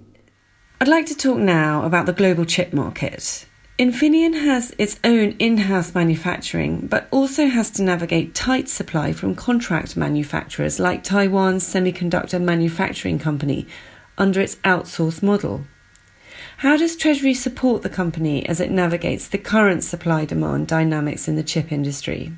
I'd 0.81 0.89
like 0.89 1.05
to 1.05 1.15
talk 1.15 1.37
now 1.37 1.85
about 1.85 2.07
the 2.07 2.13
global 2.13 2.43
chip 2.43 2.73
market. 2.73 3.45
Infineon 3.79 4.33
has 4.33 4.75
its 4.77 4.99
own 5.03 5.31
in 5.39 5.57
house 5.57 5.95
manufacturing, 5.95 6.85
but 6.87 7.07
also 7.09 7.47
has 7.47 7.71
to 7.71 7.83
navigate 7.83 8.35
tight 8.35 8.67
supply 8.67 9.13
from 9.13 9.33
contract 9.33 9.95
manufacturers 9.95 10.79
like 10.79 11.03
Taiwan's 11.03 11.63
Semiconductor 11.63 12.39
Manufacturing 12.41 13.17
Company 13.17 13.65
under 14.17 14.41
its 14.41 14.57
outsource 14.57 15.23
model. 15.23 15.65
How 16.57 16.77
does 16.77 16.95
Treasury 16.95 17.33
support 17.33 17.81
the 17.81 17.89
company 17.89 18.45
as 18.45 18.59
it 18.59 18.69
navigates 18.69 19.27
the 19.27 19.37
current 19.37 19.83
supply 19.83 20.25
demand 20.25 20.67
dynamics 20.67 21.27
in 21.27 21.35
the 21.35 21.43
chip 21.43 21.71
industry? 21.71 22.31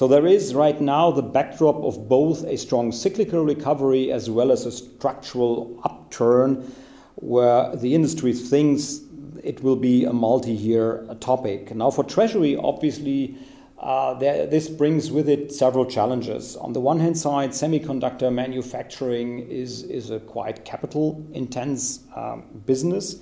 So, 0.00 0.08
there 0.08 0.26
is 0.26 0.54
right 0.54 0.80
now 0.80 1.10
the 1.10 1.20
backdrop 1.20 1.76
of 1.84 2.08
both 2.08 2.42
a 2.44 2.56
strong 2.56 2.90
cyclical 2.90 3.44
recovery 3.44 4.10
as 4.10 4.30
well 4.30 4.50
as 4.50 4.64
a 4.64 4.72
structural 4.72 5.78
upturn 5.84 6.72
where 7.16 7.76
the 7.76 7.94
industry 7.94 8.32
thinks 8.32 9.00
it 9.44 9.62
will 9.62 9.76
be 9.76 10.06
a 10.06 10.12
multi-year 10.14 11.06
topic. 11.20 11.74
Now, 11.74 11.90
for 11.90 12.02
Treasury, 12.02 12.56
obviously, 12.56 13.36
uh, 13.78 14.14
there, 14.14 14.46
this 14.46 14.70
brings 14.70 15.10
with 15.10 15.28
it 15.28 15.52
several 15.52 15.84
challenges. 15.84 16.56
On 16.56 16.72
the 16.72 16.80
one 16.80 16.98
hand 16.98 17.18
side, 17.18 17.50
semiconductor 17.50 18.32
manufacturing 18.32 19.50
is, 19.50 19.82
is 19.82 20.08
a 20.08 20.18
quite 20.18 20.64
capital 20.64 21.22
intense 21.34 22.04
um, 22.16 22.44
business. 22.64 23.16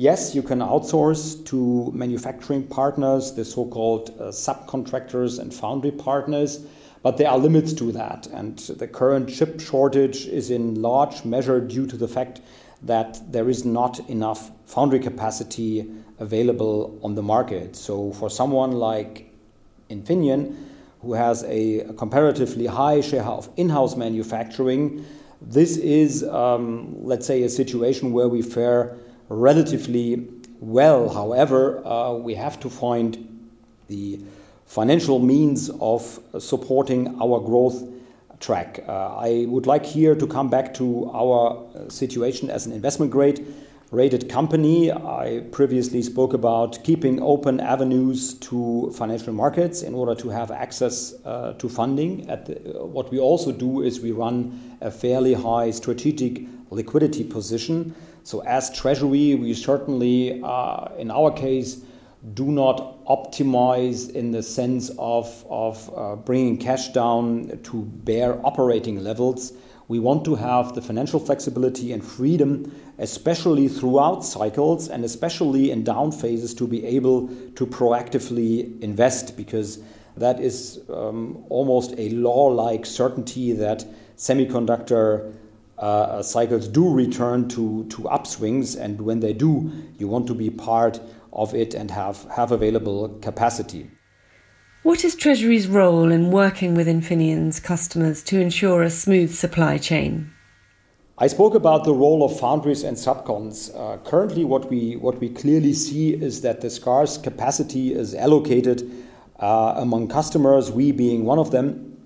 Yes, 0.00 0.32
you 0.32 0.44
can 0.44 0.60
outsource 0.60 1.44
to 1.46 1.90
manufacturing 1.92 2.68
partners, 2.68 3.32
the 3.32 3.44
so 3.44 3.64
called 3.64 4.10
uh, 4.10 4.26
subcontractors 4.26 5.40
and 5.40 5.52
foundry 5.52 5.90
partners, 5.90 6.64
but 7.02 7.16
there 7.16 7.28
are 7.28 7.36
limits 7.36 7.72
to 7.72 7.90
that. 7.90 8.28
And 8.28 8.56
the 8.60 8.86
current 8.86 9.28
chip 9.28 9.60
shortage 9.60 10.26
is 10.26 10.52
in 10.52 10.80
large 10.80 11.24
measure 11.24 11.60
due 11.60 11.84
to 11.88 11.96
the 11.96 12.06
fact 12.06 12.42
that 12.80 13.20
there 13.32 13.48
is 13.48 13.64
not 13.64 13.98
enough 14.08 14.52
foundry 14.66 15.00
capacity 15.00 15.90
available 16.20 16.96
on 17.02 17.16
the 17.16 17.22
market. 17.24 17.74
So 17.74 18.12
for 18.12 18.30
someone 18.30 18.70
like 18.70 19.34
Infineon, 19.90 20.54
who 21.02 21.14
has 21.14 21.42
a, 21.42 21.92
comparatively 21.98 22.66
high 22.66 23.00
share 23.00 23.24
of 23.24 23.50
in-house 23.56 23.96
manufacturing, 23.96 25.04
this 25.42 25.76
is, 25.76 26.22
um, 26.22 26.94
let's 27.04 27.26
say, 27.26 27.42
a 27.42 27.48
situation 27.48 28.12
where 28.12 28.28
we 28.28 28.42
fare 28.42 28.96
relatively 29.28 30.28
well. 30.60 31.08
However, 31.08 31.86
uh, 31.86 32.14
we 32.14 32.34
have 32.34 32.58
to 32.60 32.70
find 32.70 33.50
the 33.88 34.20
financial 34.66 35.18
means 35.18 35.70
of 35.80 36.20
supporting 36.38 37.20
our 37.22 37.40
growth 37.40 37.82
track. 38.40 38.84
Uh, 38.86 39.16
I 39.16 39.46
would 39.48 39.66
like 39.66 39.84
here 39.84 40.14
to 40.14 40.26
come 40.26 40.48
back 40.48 40.74
to 40.74 41.10
our 41.12 41.66
uh, 41.74 41.88
situation 41.88 42.50
as 42.50 42.66
an 42.66 42.72
investment 42.72 43.10
grade 43.10 43.46
rated 43.90 44.28
company. 44.28 44.92
I 44.92 45.44
previously 45.50 46.02
spoke 46.02 46.34
about 46.34 46.84
keeping 46.84 47.22
open 47.22 47.58
avenues 47.58 48.34
to 48.34 48.92
financial 48.94 49.32
markets 49.32 49.82
in 49.82 49.94
order 49.94 50.14
to 50.20 50.28
have 50.28 50.50
access 50.50 51.14
uh, 51.24 51.54
to 51.54 51.68
funding. 51.68 52.26
The, 52.26 52.84
what 52.84 53.10
we 53.10 53.18
also 53.18 53.50
do 53.50 53.82
is 53.82 54.00
we 54.00 54.12
run 54.12 54.76
a 54.82 54.90
fairly 54.90 55.32
high 55.32 55.70
strategic 55.70 56.42
liquidity 56.70 57.24
position. 57.24 57.94
So, 58.28 58.40
as 58.40 58.68
Treasury, 58.68 59.36
we 59.36 59.54
certainly, 59.54 60.42
uh, 60.44 60.88
in 60.98 61.10
our 61.10 61.30
case, 61.30 61.80
do 62.34 62.52
not 62.52 63.02
optimize 63.06 64.10
in 64.10 64.32
the 64.32 64.42
sense 64.42 64.90
of, 64.98 65.46
of 65.48 65.90
uh, 65.96 66.16
bringing 66.16 66.58
cash 66.58 66.88
down 66.88 67.58
to 67.62 67.84
bare 68.04 68.38
operating 68.46 69.02
levels. 69.02 69.54
We 69.88 69.98
want 69.98 70.26
to 70.26 70.34
have 70.34 70.74
the 70.74 70.82
financial 70.82 71.18
flexibility 71.18 71.90
and 71.94 72.04
freedom, 72.04 72.70
especially 72.98 73.66
throughout 73.66 74.26
cycles 74.26 74.88
and 74.88 75.06
especially 75.06 75.70
in 75.70 75.82
down 75.82 76.12
phases, 76.12 76.52
to 76.56 76.66
be 76.66 76.84
able 76.84 77.28
to 77.28 77.66
proactively 77.66 78.78
invest 78.82 79.38
because 79.38 79.78
that 80.18 80.38
is 80.38 80.82
um, 80.92 81.46
almost 81.48 81.94
a 81.96 82.10
law 82.10 82.48
like 82.48 82.84
certainty 82.84 83.52
that 83.52 83.86
semiconductor 84.18 85.34
uh, 85.78 86.22
cycles 86.22 86.68
do 86.68 86.88
return 86.92 87.48
to, 87.48 87.84
to 87.86 88.02
upswings. 88.02 88.78
And 88.78 89.00
when 89.00 89.20
they 89.20 89.32
do, 89.32 89.70
you 89.98 90.08
want 90.08 90.26
to 90.26 90.34
be 90.34 90.50
part 90.50 91.00
of 91.32 91.54
it 91.54 91.74
and 91.74 91.90
have, 91.90 92.24
have 92.36 92.52
available 92.52 93.08
capacity. 93.20 93.90
What 94.82 95.04
is 95.04 95.14
Treasury's 95.14 95.66
role 95.66 96.10
in 96.10 96.30
working 96.30 96.74
with 96.74 96.86
Infineon's 96.86 97.60
customers 97.60 98.22
to 98.24 98.40
ensure 98.40 98.82
a 98.82 98.90
smooth 98.90 99.34
supply 99.34 99.78
chain? 99.78 100.30
I 101.20 101.26
spoke 101.26 101.56
about 101.56 101.82
the 101.82 101.92
role 101.92 102.24
of 102.24 102.38
foundries 102.38 102.84
and 102.84 102.96
subcons. 102.96 103.74
Uh, 103.74 103.98
currently, 103.98 104.44
what 104.44 104.70
we 104.70 104.94
what 104.94 105.18
we 105.18 105.30
clearly 105.30 105.72
see 105.72 106.14
is 106.14 106.42
that 106.42 106.60
the 106.60 106.70
scarce 106.70 107.18
capacity 107.18 107.92
is 107.92 108.14
allocated 108.14 108.88
uh, 109.40 109.74
among 109.76 110.06
customers, 110.06 110.70
we 110.70 110.92
being 110.92 111.24
one 111.24 111.40
of 111.40 111.50
them, 111.50 111.96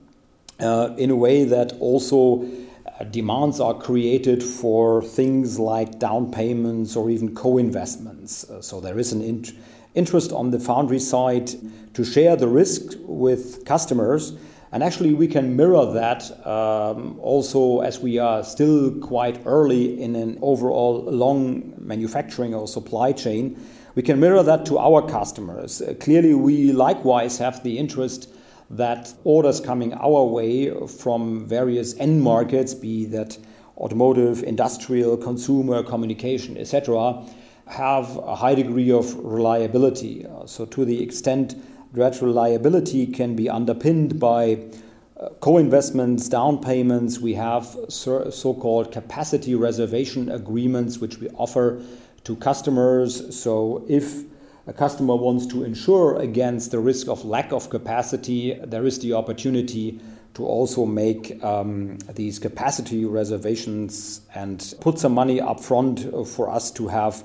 uh, 0.60 0.94
in 0.96 1.10
a 1.10 1.16
way 1.16 1.44
that 1.44 1.74
also 1.78 2.46
demands 3.04 3.60
are 3.60 3.74
created 3.74 4.42
for 4.42 5.02
things 5.02 5.58
like 5.58 5.98
down 5.98 6.30
payments 6.30 6.96
or 6.96 7.10
even 7.10 7.34
co-investments. 7.34 8.48
Uh, 8.48 8.60
so 8.60 8.80
there 8.80 8.98
is 8.98 9.12
an 9.12 9.22
int- 9.22 9.52
interest 9.94 10.32
on 10.32 10.50
the 10.50 10.58
foundry 10.58 10.98
side 10.98 11.50
to 11.94 12.04
share 12.04 12.36
the 12.36 12.48
risk 12.48 12.96
with 13.00 13.64
customers. 13.64 14.34
And 14.72 14.82
actually, 14.82 15.12
we 15.12 15.28
can 15.28 15.54
mirror 15.54 15.84
that 15.92 16.46
um, 16.46 17.18
also 17.20 17.80
as 17.80 18.00
we 18.00 18.18
are 18.18 18.42
still 18.42 18.98
quite 19.00 19.40
early 19.44 20.00
in 20.00 20.16
an 20.16 20.38
overall 20.40 21.02
long 21.02 21.74
manufacturing 21.76 22.54
or 22.54 22.66
supply 22.66 23.12
chain. 23.12 23.62
We 23.94 24.02
can 24.02 24.18
mirror 24.18 24.42
that 24.42 24.64
to 24.66 24.78
our 24.78 25.06
customers. 25.06 25.82
Uh, 25.82 25.92
clearly, 26.00 26.32
we 26.32 26.72
likewise 26.72 27.36
have 27.36 27.62
the 27.62 27.78
interest 27.78 28.31
that 28.72 29.12
orders 29.24 29.60
coming 29.60 29.92
our 29.94 30.24
way 30.24 30.70
from 30.86 31.46
various 31.46 31.96
end 31.98 32.22
markets, 32.22 32.74
be 32.74 33.04
that 33.06 33.38
automotive, 33.76 34.42
industrial, 34.42 35.16
consumer, 35.16 35.82
communication, 35.82 36.56
etc., 36.56 37.22
have 37.66 38.16
a 38.16 38.34
high 38.34 38.54
degree 38.54 38.90
of 38.90 39.14
reliability. 39.16 40.26
So, 40.46 40.64
to 40.66 40.84
the 40.84 41.02
extent 41.02 41.54
that 41.94 42.20
reliability 42.22 43.06
can 43.06 43.36
be 43.36 43.48
underpinned 43.48 44.18
by 44.18 44.58
uh, 45.20 45.28
co 45.40 45.58
investments, 45.58 46.28
down 46.28 46.58
payments, 46.58 47.18
we 47.18 47.34
have 47.34 47.76
so 47.88 48.56
called 48.60 48.90
capacity 48.90 49.54
reservation 49.54 50.30
agreements 50.30 50.98
which 50.98 51.18
we 51.18 51.28
offer 51.30 51.82
to 52.24 52.36
customers. 52.36 53.38
So, 53.38 53.84
if 53.88 54.24
a 54.66 54.72
customer 54.72 55.16
wants 55.16 55.46
to 55.46 55.64
insure 55.64 56.20
against 56.20 56.70
the 56.70 56.78
risk 56.78 57.08
of 57.08 57.24
lack 57.24 57.52
of 57.52 57.68
capacity, 57.70 58.54
there 58.64 58.86
is 58.86 58.98
the 59.00 59.12
opportunity 59.12 60.00
to 60.34 60.46
also 60.46 60.86
make 60.86 61.42
um, 61.44 61.98
these 62.14 62.38
capacity 62.38 63.04
reservations 63.04 64.22
and 64.34 64.74
put 64.80 64.98
some 64.98 65.12
money 65.12 65.40
up 65.40 65.60
front 65.60 66.06
for 66.28 66.48
us 66.48 66.70
to 66.70 66.88
have 66.88 67.24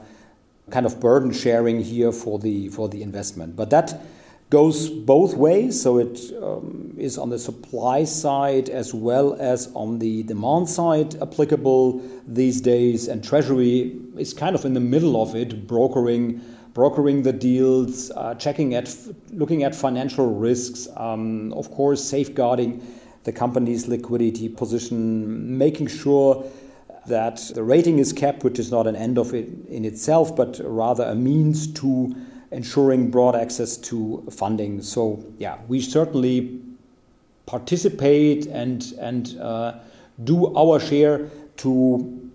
kind 0.71 0.85
of 0.85 0.99
burden 0.99 1.31
sharing 1.31 1.81
here 1.81 2.11
for 2.11 2.39
the 2.39 2.67
for 2.69 2.89
the 2.89 3.01
investment. 3.01 3.55
But 3.55 3.69
that 3.69 4.01
goes 4.49 4.89
both 4.89 5.35
ways. 5.35 5.81
So 5.81 5.97
it 5.99 6.19
um, 6.41 6.93
is 6.97 7.17
on 7.17 7.29
the 7.29 7.39
supply 7.39 8.03
side 8.03 8.69
as 8.69 8.93
well 8.93 9.35
as 9.39 9.69
on 9.73 9.99
the 9.99 10.23
demand 10.23 10.69
side 10.69 11.21
applicable 11.21 12.01
these 12.27 12.61
days. 12.61 13.07
And 13.07 13.23
Treasury 13.23 13.99
is 14.17 14.33
kind 14.33 14.55
of 14.55 14.65
in 14.65 14.73
the 14.73 14.79
middle 14.79 15.21
of 15.21 15.35
it, 15.35 15.67
brokering 15.67 16.41
brokering 16.77 17.23
the 17.23 17.33
deals, 17.33 18.11
uh, 18.11 18.35
checking 18.35 18.75
at 18.75 18.87
looking 19.31 19.63
at 19.63 19.73
financial 19.73 20.27
risks, 20.35 20.87
um, 20.95 21.51
of 21.53 21.71
course 21.71 22.03
safeguarding 22.03 22.79
the 23.23 23.31
company's 23.31 23.87
liquidity 23.87 24.47
position, 24.47 25.57
making 25.57 25.87
sure 25.87 26.45
that 27.07 27.37
the 27.55 27.63
rating 27.63 27.97
is 27.97 28.13
kept, 28.13 28.43
which 28.43 28.59
is 28.59 28.69
not 28.69 28.85
an 28.85 28.95
end 28.95 29.17
of 29.17 29.33
it 29.33 29.47
in 29.67 29.85
itself, 29.85 30.35
but 30.35 30.61
rather 30.63 31.03
a 31.05 31.15
means 31.15 31.65
to 31.65 32.15
ensuring 32.51 33.09
broad 33.09 33.35
access 33.35 33.75
to 33.75 34.23
funding. 34.29 34.79
So, 34.83 35.25
yeah, 35.39 35.57
we 35.67 35.81
certainly 35.81 36.61
participate 37.47 38.45
and 38.45 38.85
and 38.99 39.35
uh, 39.39 39.79
do 40.23 40.55
our 40.55 40.79
share 40.79 41.27
to, 41.63 41.71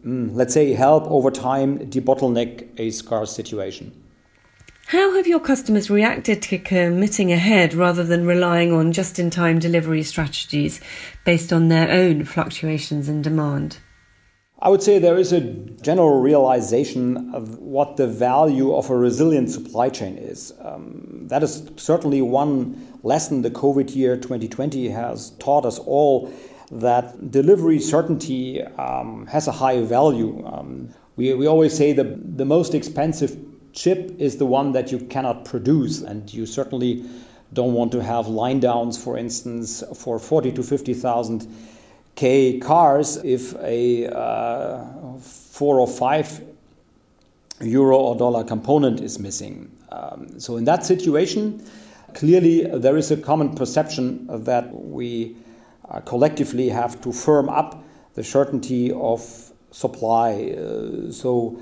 mm, 0.04 0.30
let's 0.34 0.52
say, 0.52 0.72
help 0.72 1.04
over 1.04 1.30
time 1.30 1.78
debottleneck 1.90 2.68
a 2.76 2.90
scarce 2.90 3.30
situation. 3.30 4.01
How 4.92 5.16
have 5.16 5.26
your 5.26 5.40
customers 5.40 5.88
reacted 5.88 6.42
to 6.42 6.58
committing 6.58 7.32
ahead 7.32 7.72
rather 7.72 8.04
than 8.04 8.26
relying 8.26 8.74
on 8.74 8.92
just 8.92 9.18
in 9.18 9.30
time 9.30 9.58
delivery 9.58 10.02
strategies 10.02 10.82
based 11.24 11.50
on 11.50 11.68
their 11.68 11.90
own 11.90 12.26
fluctuations 12.26 13.08
in 13.08 13.22
demand? 13.22 13.78
I 14.60 14.68
would 14.68 14.82
say 14.82 14.98
there 14.98 15.16
is 15.16 15.32
a 15.32 15.40
general 15.40 16.20
realization 16.20 17.34
of 17.34 17.58
what 17.58 17.96
the 17.96 18.06
value 18.06 18.74
of 18.74 18.90
a 18.90 18.94
resilient 18.94 19.50
supply 19.50 19.88
chain 19.88 20.18
is. 20.18 20.52
Um, 20.60 21.26
that 21.28 21.42
is 21.42 21.70
certainly 21.76 22.20
one 22.20 22.98
lesson 23.02 23.40
the 23.40 23.50
COVID 23.50 23.96
year 23.96 24.18
2020 24.18 24.90
has 24.90 25.30
taught 25.38 25.64
us 25.64 25.78
all 25.78 26.30
that 26.70 27.30
delivery 27.30 27.78
certainty 27.78 28.62
um, 28.62 29.26
has 29.28 29.48
a 29.48 29.52
high 29.52 29.80
value. 29.80 30.46
Um, 30.46 30.90
we, 31.16 31.32
we 31.32 31.46
always 31.46 31.74
say 31.74 31.94
the, 31.94 32.20
the 32.22 32.44
most 32.44 32.74
expensive 32.74 33.51
chip 33.72 34.14
is 34.18 34.36
the 34.36 34.46
one 34.46 34.72
that 34.72 34.92
you 34.92 34.98
cannot 34.98 35.44
produce, 35.44 36.02
and 36.02 36.32
you 36.32 36.46
certainly 36.46 37.04
don't 37.52 37.74
want 37.74 37.92
to 37.92 38.02
have 38.02 38.28
line 38.28 38.60
downs, 38.60 39.02
for 39.02 39.18
instance, 39.18 39.82
for 39.94 40.18
40 40.18 40.52
to 40.52 40.62
50,000 40.62 41.46
K 42.14 42.58
cars 42.58 43.16
if 43.24 43.54
a 43.56 44.06
uh, 44.06 44.84
four 45.18 45.80
or 45.80 45.88
five 45.88 46.42
euro 47.60 47.96
or 47.96 48.16
dollar 48.16 48.44
component 48.44 49.00
is 49.00 49.18
missing. 49.18 49.70
Um, 49.90 50.38
so, 50.38 50.56
in 50.56 50.64
that 50.64 50.84
situation, 50.84 51.64
clearly 52.14 52.64
there 52.78 52.96
is 52.96 53.10
a 53.10 53.16
common 53.16 53.54
perception 53.54 54.26
that 54.44 54.72
we 54.74 55.36
uh, 55.88 56.00
collectively 56.00 56.68
have 56.68 57.00
to 57.02 57.12
firm 57.12 57.48
up 57.48 57.82
the 58.14 58.24
certainty 58.24 58.92
of 58.92 59.52
supply. 59.70 60.54
Uh, 60.56 61.10
so, 61.10 61.58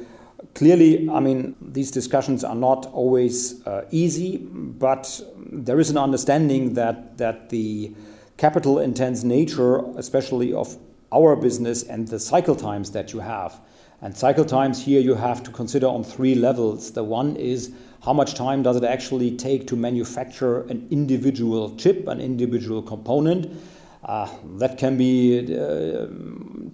clearly, 0.54 1.08
I 1.08 1.20
mean, 1.20 1.56
these 1.60 1.90
discussions 1.90 2.44
are 2.44 2.54
not 2.54 2.86
always 2.86 3.64
uh, 3.66 3.86
easy, 3.90 4.38
but 4.38 5.20
there 5.36 5.80
is 5.80 5.90
an 5.90 5.98
understanding 5.98 6.74
that, 6.74 7.18
that 7.18 7.50
the 7.50 7.94
capital 8.36 8.78
intense 8.78 9.22
nature, 9.22 9.84
especially 9.96 10.52
of 10.52 10.76
our 11.12 11.36
business 11.36 11.82
and 11.82 12.08
the 12.08 12.18
cycle 12.18 12.56
times 12.56 12.90
that 12.92 13.12
you 13.12 13.20
have. 13.20 13.60
And 14.02 14.16
cycle 14.16 14.44
times 14.44 14.82
here 14.82 15.00
you 15.00 15.14
have 15.14 15.42
to 15.42 15.50
consider 15.50 15.86
on 15.86 16.04
three 16.04 16.34
levels. 16.34 16.92
The 16.92 17.04
one 17.04 17.36
is 17.36 17.72
how 18.02 18.14
much 18.14 18.34
time 18.34 18.62
does 18.62 18.76
it 18.76 18.84
actually 18.84 19.36
take 19.36 19.66
to 19.66 19.76
manufacture 19.76 20.62
an 20.68 20.88
individual 20.90 21.76
chip, 21.76 22.06
an 22.08 22.20
individual 22.20 22.80
component. 22.80 23.54
Uh, 24.02 24.26
that 24.56 24.78
can 24.78 24.96
be 24.96 25.54
uh, 25.54 26.06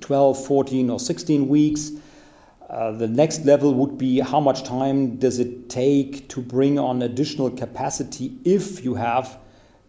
12, 0.00 0.46
14, 0.46 0.90
or 0.90 1.00
16 1.00 1.48
weeks. 1.48 1.90
Uh, 2.68 2.90
the 2.90 3.07
next 3.07 3.44
level 3.44 3.74
would 3.74 3.96
be 3.96 4.18
how 4.18 4.40
much 4.40 4.64
time 4.64 5.16
does 5.16 5.38
it 5.38 5.70
take 5.70 6.29
to 6.29 6.40
bring 6.40 6.79
on 6.79 7.02
additional 7.02 7.48
capacity 7.48 8.37
if 8.44 8.85
you 8.85 8.94
have 8.94 9.38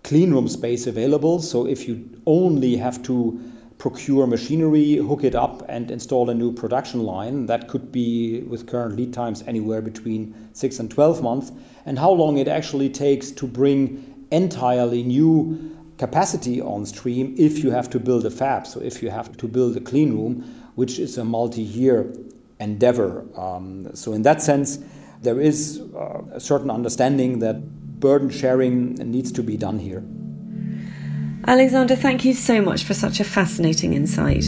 clean 0.03 0.31
room 0.31 0.47
space 0.47 0.85
available. 0.85 1.39
So 1.39 1.65
if 1.65 1.87
you 1.87 2.07
only 2.27 2.77
have 2.77 3.01
to 3.03 3.39
procure 3.79 4.27
machinery, 4.27 4.95
hook 4.95 5.23
it 5.23 5.33
up, 5.33 5.63
and 5.67 5.89
install 5.89 6.29
a 6.29 6.35
new 6.35 6.51
production 6.51 7.03
line, 7.03 7.47
that 7.47 7.67
could 7.67 7.91
be 7.91 8.41
with 8.41 8.67
current 8.67 8.95
lead 8.95 9.11
times 9.11 9.43
anywhere 9.47 9.81
between 9.81 10.35
six 10.53 10.79
and 10.79 10.89
12 10.89 11.23
months. 11.23 11.51
And 11.85 11.97
how 11.97 12.11
long 12.11 12.37
it 12.37 12.47
actually 12.47 12.89
takes 12.89 13.31
to 13.31 13.47
bring 13.47 14.27
entirely 14.31 15.03
new 15.03 15.75
capacity 15.97 16.61
on 16.61 16.85
stream 16.85 17.33
if 17.37 17.63
you 17.63 17.71
have 17.71 17.89
to 17.89 17.99
build 17.99 18.25
a 18.25 18.31
fab. 18.31 18.67
So 18.67 18.79
if 18.81 19.01
you 19.01 19.09
have 19.09 19.35
to 19.37 19.47
build 19.47 19.77
a 19.77 19.81
clean 19.81 20.13
room, 20.13 20.43
which 20.75 20.99
is 20.99 21.17
a 21.17 21.25
multi-year 21.25 22.13
endeavor. 22.59 23.25
Um, 23.35 23.95
so 23.95 24.13
in 24.13 24.23
that 24.23 24.41
sense, 24.41 24.79
there 25.21 25.39
is 25.39 25.81
uh, 25.95 26.21
a 26.33 26.39
certain 26.39 26.69
understanding 26.69 27.39
that 27.39 27.99
burden 27.99 28.29
sharing 28.29 28.93
needs 28.95 29.31
to 29.33 29.43
be 29.43 29.57
done 29.57 29.79
here. 29.79 30.03
Alexander, 31.47 31.95
thank 31.95 32.25
you 32.25 32.33
so 32.33 32.61
much 32.61 32.83
for 32.83 32.93
such 32.93 33.19
a 33.19 33.23
fascinating 33.23 33.93
insight. 33.93 34.45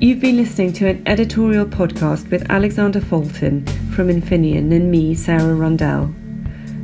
You've 0.00 0.20
been 0.20 0.36
listening 0.36 0.72
to 0.74 0.88
an 0.88 1.02
editorial 1.06 1.64
podcast 1.64 2.28
with 2.30 2.50
Alexander 2.50 3.00
Foltin 3.00 3.68
from 3.94 4.08
Infineon 4.08 4.74
and 4.74 4.90
me, 4.90 5.14
Sarah 5.14 5.54
Rundell. 5.54 6.12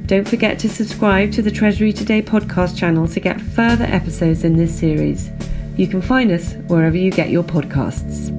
Don't 0.07 0.27
forget 0.27 0.59
to 0.61 0.69
subscribe 0.69 1.33
to 1.33 1.43
the 1.43 1.51
Treasury 1.51 1.93
Today 1.93 2.23
podcast 2.23 2.79
channel 2.79 3.09
to 3.09 3.21
get 3.21 3.41
further 3.41 3.85
episodes 3.87 4.45
in 4.45 4.57
this 4.57 4.77
series. 4.77 5.31
You 5.79 5.87
can 5.87 6.03
find 6.03 6.33
us 6.33 6.55
wherever 6.67 6.97
you 6.97 7.13
get 7.13 7.31
your 7.31 7.45
podcasts. 7.45 8.38